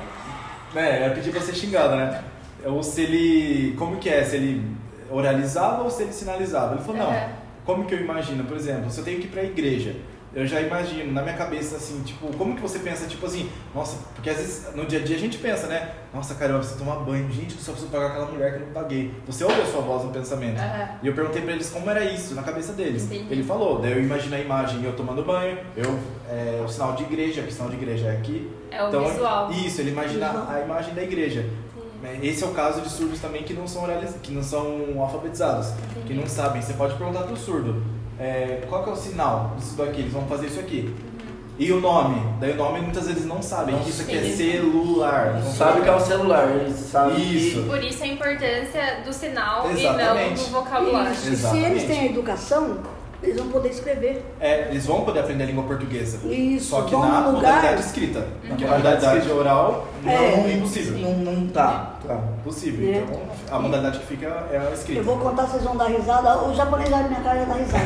[0.72, 1.09] né?
[1.09, 2.22] Eu pedi pra ser xingado, né?
[2.64, 3.74] Ou se ele.
[3.76, 4.24] Como que é?
[4.24, 4.64] Se ele
[5.11, 6.74] oralizava ou se ele sinalizava?
[6.74, 7.12] Ele falou, não.
[7.12, 7.30] É.
[7.64, 8.45] Como que eu imagino?
[8.45, 9.95] Por exemplo, se eu tenho que ir pra igreja,
[10.35, 13.99] eu já imagino na minha cabeça assim, tipo, como que você pensa, tipo assim, nossa,
[14.14, 15.93] porque às vezes no dia a dia a gente pensa, né?
[16.12, 18.66] Nossa, caramba, eu preciso tomar banho, gente, eu só preciso pagar aquela mulher que eu
[18.66, 19.14] não paguei.
[19.26, 20.59] Você ouve a sua voz no pensamento.
[20.59, 20.89] Aham.
[21.03, 23.05] E eu perguntei pra eles como era isso na cabeça deles.
[23.05, 23.26] Entendi.
[23.30, 27.03] Ele falou, daí eu imagino a imagem eu tomando banho, eu é, o sinal de
[27.03, 28.51] igreja, que o sinal de igreja é aqui.
[28.70, 29.51] É o visual.
[29.53, 30.51] Isso, ele imagina Visual.
[30.51, 31.45] a imagem da igreja.
[32.03, 34.14] Né, Esse é o caso de surdos também que não são oraliz...
[34.22, 36.07] que não são alfabetizados, Entendi.
[36.07, 36.61] que não sabem.
[36.61, 37.83] Você pode perguntar pro surdo,
[38.23, 40.03] é, qual que é o sinal disso daqui?
[40.03, 40.95] Eles vão fazer isso aqui.
[41.59, 42.23] E o nome?
[42.41, 45.35] Daí o nome muitas vezes não sabem que isso aqui é celular.
[45.35, 47.62] Não sabe que é o celular, eles sabem Isso.
[47.64, 50.41] Por isso a importância do sinal e Exatamente.
[50.41, 51.12] não do vocabulário.
[51.12, 51.33] Isso.
[51.33, 52.79] E se eles têm a educação,
[53.23, 54.25] eles vão poder escrever.
[54.41, 56.18] É, eles vão poder aprender a língua portuguesa.
[56.29, 58.27] Isso, Só que na lugar- modalidade escrita.
[58.47, 59.39] Porque na Modalidade modalidade escrita.
[59.41, 60.35] oral não É.
[60.35, 60.99] é impossível.
[60.99, 61.95] Não, não tá.
[62.07, 62.18] tá.
[62.45, 62.93] Possível.
[62.95, 62.99] É.
[62.99, 63.20] Então
[63.51, 65.01] a modalidade que fica é a escrita.
[65.01, 66.43] Eu vou contar, vocês vão dar risada.
[66.45, 67.85] O japonês olha na minha cara e dá risada.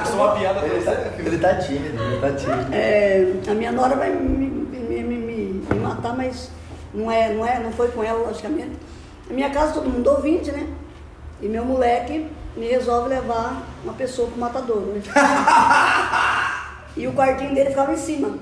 [0.00, 2.66] Eu sou uma piada pra Ele tá, ele tá tímido, ele tá tímido.
[2.72, 6.50] É, a minha nora vai me, me- me- me- me matar, mas
[6.94, 8.72] não é, não é, não foi com ela, logicamente.
[9.28, 10.66] Na minha casa todo mundo ouvinte, né?
[11.40, 12.26] E meu moleque
[12.56, 15.02] me resolve levar uma pessoa pro matadouro, né?
[16.94, 18.36] E o quartinho dele ficava em cima.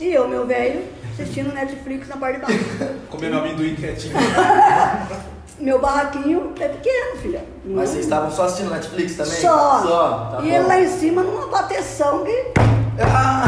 [0.00, 2.64] E eu, meu velho, assistindo Netflix na parte de baixo.
[3.08, 4.14] Comendo amendoim quietinho.
[5.60, 7.44] Meu barraquinho é pequeno, filha.
[7.64, 9.40] Não Mas vocês estavam só assistindo Netflix também?
[9.40, 9.82] Só.
[9.82, 10.68] Só, tá e ele bom.
[10.68, 12.52] lá em cima numa bateção que.
[13.00, 13.44] Ah,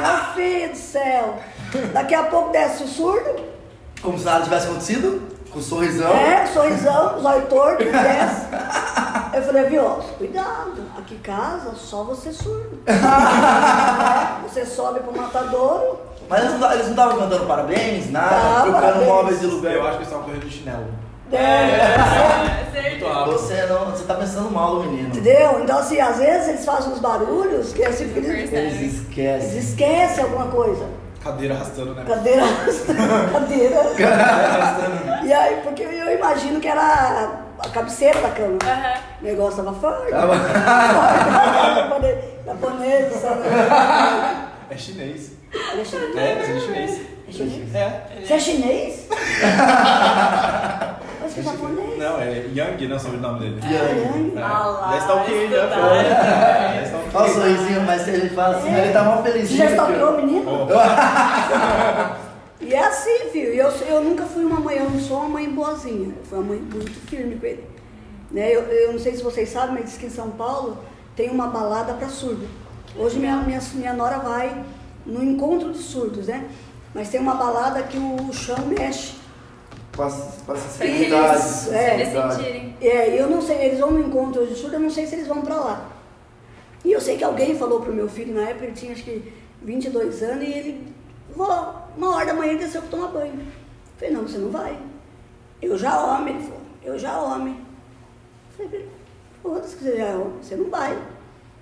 [0.00, 1.38] Meu filho do céu.
[1.92, 3.36] Daqui a pouco desce o surdo.
[4.00, 5.22] Como se nada tivesse acontecido,
[5.52, 6.10] com sorrisão.
[6.12, 8.46] É, sorrisão, zóio torto, desce.
[9.34, 9.84] Eu falei, viu,
[10.18, 12.78] cuidado, aqui em casa só você surdo.
[12.90, 15.98] É, você sobe pro matadouro,
[16.28, 19.06] Mas eles não eles estavam cantando parabéns, nada, Tá, trocando parabéns.
[19.08, 19.72] móveis de lugar.
[19.72, 20.84] Eu acho que eles estavam correndo de chinelo.
[21.32, 22.90] é, É, certeza.
[22.90, 23.32] Muito rápido.
[23.38, 25.08] Você não, você tá pensando mal do menino.
[25.08, 25.60] entendeu?
[25.62, 29.58] Então, assim, às vezes eles fazem uns barulhos que assim, eles, Eles eles esquecem.
[29.58, 30.84] esquecem alguma coisa.
[31.22, 32.04] Cadeira arrastando, né?
[32.06, 32.42] Cadeira,
[33.32, 33.82] cadeira.
[35.22, 38.56] E aí, porque eu imagino que era a cabeceira da cama.
[38.64, 38.94] Aham.
[39.20, 40.10] O negócio tava forte.
[40.10, 40.40] Forte,
[42.46, 43.42] japonês, sabe?
[44.70, 45.32] É chinês.
[45.52, 46.16] Ele é chinês.
[46.16, 47.00] É, mas ele é chinês.
[47.28, 47.74] É chinês?
[47.74, 48.02] É.
[48.24, 49.08] Você é chinês?
[51.40, 51.98] É japonês?
[51.98, 53.60] Não, é Yang, não é o sobrenome dele.
[53.62, 54.38] Yang.
[54.38, 54.42] É.
[54.42, 56.82] Ah lá, Já está ok, já foi.
[56.82, 57.18] Está.
[57.18, 59.58] Olha o sorrisinho, mas ele fala assim, ele tá mal felizinho.
[59.58, 60.12] já stalkeou ó.
[60.12, 60.50] o menino?
[62.60, 63.54] E é assim, filho.
[63.54, 66.14] Eu, eu nunca fui uma mãe, eu não sou uma mãe boazinha.
[66.16, 67.64] Eu fui uma mãe muito firme com ele.
[68.30, 68.54] Né?
[68.54, 70.78] Eu, eu não sei se vocês sabem, mas diz que em São Paulo
[71.16, 72.46] tem uma balada para surdo.
[72.96, 74.64] Hoje minha, minha, minha nora vai
[75.06, 76.48] no encontro de surdos, né?
[76.94, 79.14] Mas tem uma balada que o chão mexe.
[80.08, 81.66] Sensibilidades.
[81.66, 82.32] pra É.
[82.36, 82.76] sentirem.
[82.80, 85.26] É, eu não sei, eles vão no encontro de surdo, eu não sei se eles
[85.26, 85.90] vão pra lá.
[86.84, 89.32] E eu sei que alguém falou pro meu filho, na época ele tinha acho que
[89.62, 90.94] 22 anos, e ele,
[91.36, 93.34] vó, uma hora da manhã ele desceu pra tomar banho.
[93.34, 93.46] Eu
[93.98, 94.78] falei, não, você não vai.
[95.60, 97.56] Eu já homem, ele falou, eu já homem.
[98.58, 98.88] Eu falei,
[99.42, 100.98] foda-se que você já é homem, você não vai.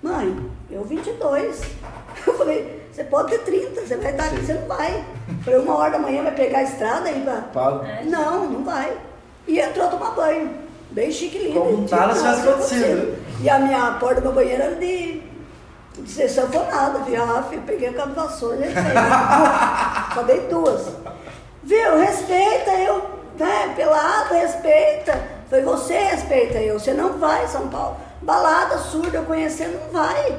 [0.01, 1.61] Mãe, eu 22.
[2.27, 5.05] Eu falei, você pode ter 30, você vai estar aqui, você não vai.
[5.45, 7.43] Falei, uma hora da manhã vai pegar a estrada aí pra...
[7.53, 7.87] Fala.
[8.05, 8.93] Não, não vai.
[9.47, 10.51] E entrou tomar banho.
[10.91, 11.61] Bem chique lindo.
[11.61, 13.19] Como Tipo, nada tivesse nada acontecido.
[13.41, 15.23] E a minha porta do meu banheiro era de,
[15.97, 16.99] de ser sanfonada.
[17.01, 17.23] Viu?
[17.23, 18.75] Ah, filho, peguei o cabo vassoura e.
[20.15, 20.89] Só dei duas.
[21.63, 21.99] Viu?
[21.99, 23.75] Respeita eu, né?
[23.77, 25.23] Pelado, respeita.
[25.49, 26.81] Foi você respeita eu.
[26.81, 27.97] Você não vai, São Paulo.
[28.23, 30.37] Balada surda, eu conhecendo, não vai.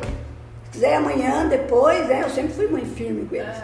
[0.80, 2.22] Se quiser amanhã, depois, né?
[2.24, 3.56] Eu sempre fui muito firme com eles.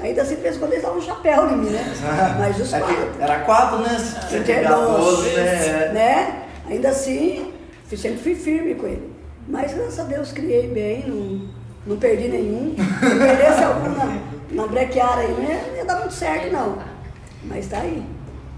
[0.00, 1.84] Ainda assim, eles quando eles davam um chapéu em mim, né?
[2.38, 3.10] Mas os É quatro.
[3.18, 3.88] era quatro, né?
[3.98, 5.88] Você Você pegar todos, né?
[5.92, 6.42] né?
[6.68, 7.52] Ainda assim,
[7.96, 9.12] sempre fui firme com ele.
[9.48, 11.48] Mas graças a Deus criei bem, não,
[11.86, 12.76] não perdi nenhum.
[12.78, 14.18] Se perdesse algum na,
[14.52, 16.78] na brequeara aí, não ia, não ia dar muito certo, não.
[17.44, 18.00] Mas tá aí.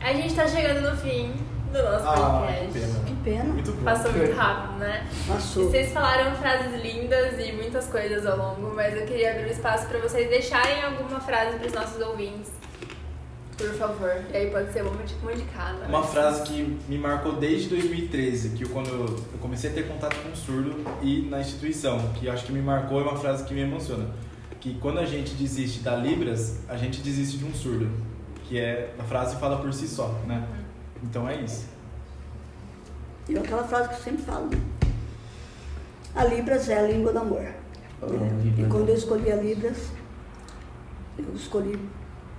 [0.02, 1.32] A gente tá chegando no fim
[1.72, 2.91] do nosso Ah, que podcast.
[3.22, 3.44] Pena.
[3.44, 3.84] Muito bom.
[3.84, 5.06] Passou muito rápido, né?
[5.10, 5.70] E Passou.
[5.70, 9.86] vocês falaram frases lindas e muitas coisas ao longo, mas eu queria abrir um espaço
[9.86, 12.50] para vocês deixarem alguma frase para os nossos ouvintes.
[13.56, 14.24] Por favor.
[14.32, 15.86] E aí pode ser uma de, uma de cada.
[15.86, 20.16] Uma frase que me marcou desde 2013, que eu, quando eu comecei a ter contato
[20.20, 23.44] com o surdo e na instituição, que eu acho que me marcou é uma frase
[23.44, 24.08] que me emociona.
[24.60, 27.88] Que quando a gente desiste da Libras, a gente desiste de um surdo.
[28.44, 30.46] Que é, a frase fala por si só, né?
[31.02, 31.66] Então é isso.
[33.28, 34.50] E aquela frase que eu sempre falo.
[36.14, 37.46] A Libras é a língua do amor.
[38.58, 39.88] E quando eu escolhi a Libras,
[41.18, 41.78] eu escolhi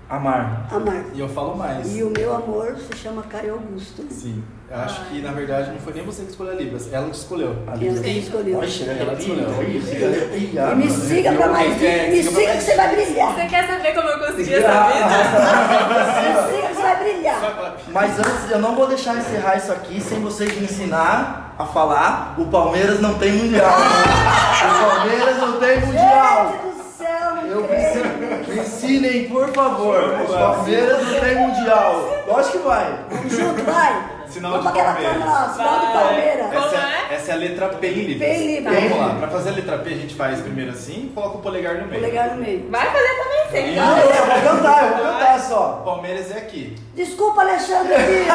[0.09, 0.67] Amar.
[0.71, 1.05] amar.
[1.13, 1.95] E eu falo mais.
[1.95, 4.05] E o meu amor se chama Caio Augusto.
[4.11, 4.43] Sim.
[4.74, 7.15] Eu acho que, na verdade, não foi nem você que escolheu a Libras, ela que
[7.15, 7.55] escolheu.
[7.67, 7.99] A Ela Libras.
[7.99, 8.57] que escolheu.
[8.57, 9.56] Olha, chega Ela arrepia, escolheu.
[9.60, 11.03] olha isso, chega arrepiado, E me mano.
[11.06, 12.07] siga pra mais É.
[12.10, 13.35] Me siga que você vai brilhar.
[13.35, 15.06] Você quer saber como eu consegui essa vida?
[16.23, 17.76] Me siga que você vai brilhar.
[17.89, 22.34] Mas antes, eu não vou deixar encerrar isso aqui sem vocês me ensinar a falar
[22.39, 23.69] o Palmeiras não tem mundial.
[23.77, 26.52] o Palmeiras não tem mundial.
[26.52, 27.91] Gente do céu, não Eu creio.
[27.91, 30.19] preciso, me ensinem, por favor.
[30.19, 32.23] O Palmeiras não tem mundial.
[32.27, 32.99] Lógico que vai.
[33.30, 34.23] Junto, vai.
[34.34, 35.14] Sinal Vamos de Palmeiras.
[35.14, 35.85] câmera sinal de.
[35.93, 36.53] Palmeiras.
[36.53, 36.80] Essa é?
[37.11, 38.30] é, essa é a letra P em Libras.
[38.30, 38.84] P em Libras.
[38.84, 39.15] Vamos lá.
[39.19, 41.88] Pra fazer a letra P, a gente faz primeiro assim e coloca o polegar no
[41.88, 42.01] meio.
[42.01, 42.68] Polegar no meio.
[42.69, 43.34] Vai fazer também.
[43.73, 43.81] Isso.
[43.84, 45.81] Ah, eu vou cantar, eu vou cantar só.
[45.85, 46.76] Palmeiras é aqui.
[46.95, 48.27] Desculpa, Alexandre Dias.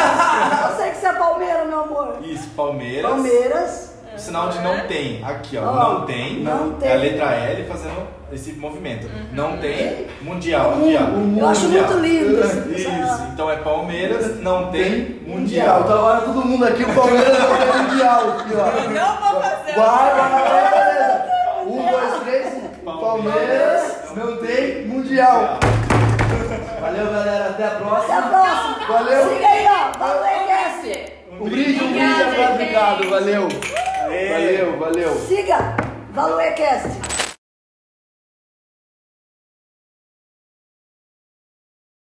[0.70, 2.18] Eu sei que você é Palmeiras, meu amor.
[2.22, 3.10] Isso, Palmeiras.
[3.10, 3.94] Palmeiras.
[4.14, 5.24] O sinal de não tem.
[5.24, 5.62] Aqui, ó.
[5.64, 6.40] Ó, não tem.
[6.40, 6.98] não É a tem.
[6.98, 9.09] letra L fazendo esse movimento.
[9.32, 10.06] Não tem.
[10.22, 10.74] Mundial.
[10.76, 10.86] Ó.
[10.86, 11.86] Eu acho Mundial.
[11.86, 12.40] muito lindo.
[12.74, 12.88] Isso.
[13.32, 15.20] Então é Palmeiras, não tem.
[15.26, 15.38] Mundial.
[15.38, 15.80] Mundial.
[15.84, 18.28] Então agora todo mundo aqui, o Palmeiras não tem mundial.
[18.38, 18.90] Aqui, ó.
[18.90, 19.74] Não vou fazer.
[19.74, 21.28] Vai, vai, vai.
[21.66, 22.59] Um, dois, três.
[22.84, 25.59] Palmeiras não tem mundial.
[26.80, 27.50] Valeu, galera.
[27.50, 28.22] Até a Até a próxima.
[28.22, 28.86] próxima.
[28.88, 29.28] Valeu.
[29.28, 29.98] Siga aí, ó.
[29.98, 31.12] Valeu, Cast.
[31.40, 32.50] Um brinde, um brinde.
[32.52, 33.09] Obrigado.
[33.10, 33.48] Valeu.
[33.48, 35.14] Valeu, valeu.
[35.28, 35.76] Siga.
[36.12, 37.07] Valeu, Cast.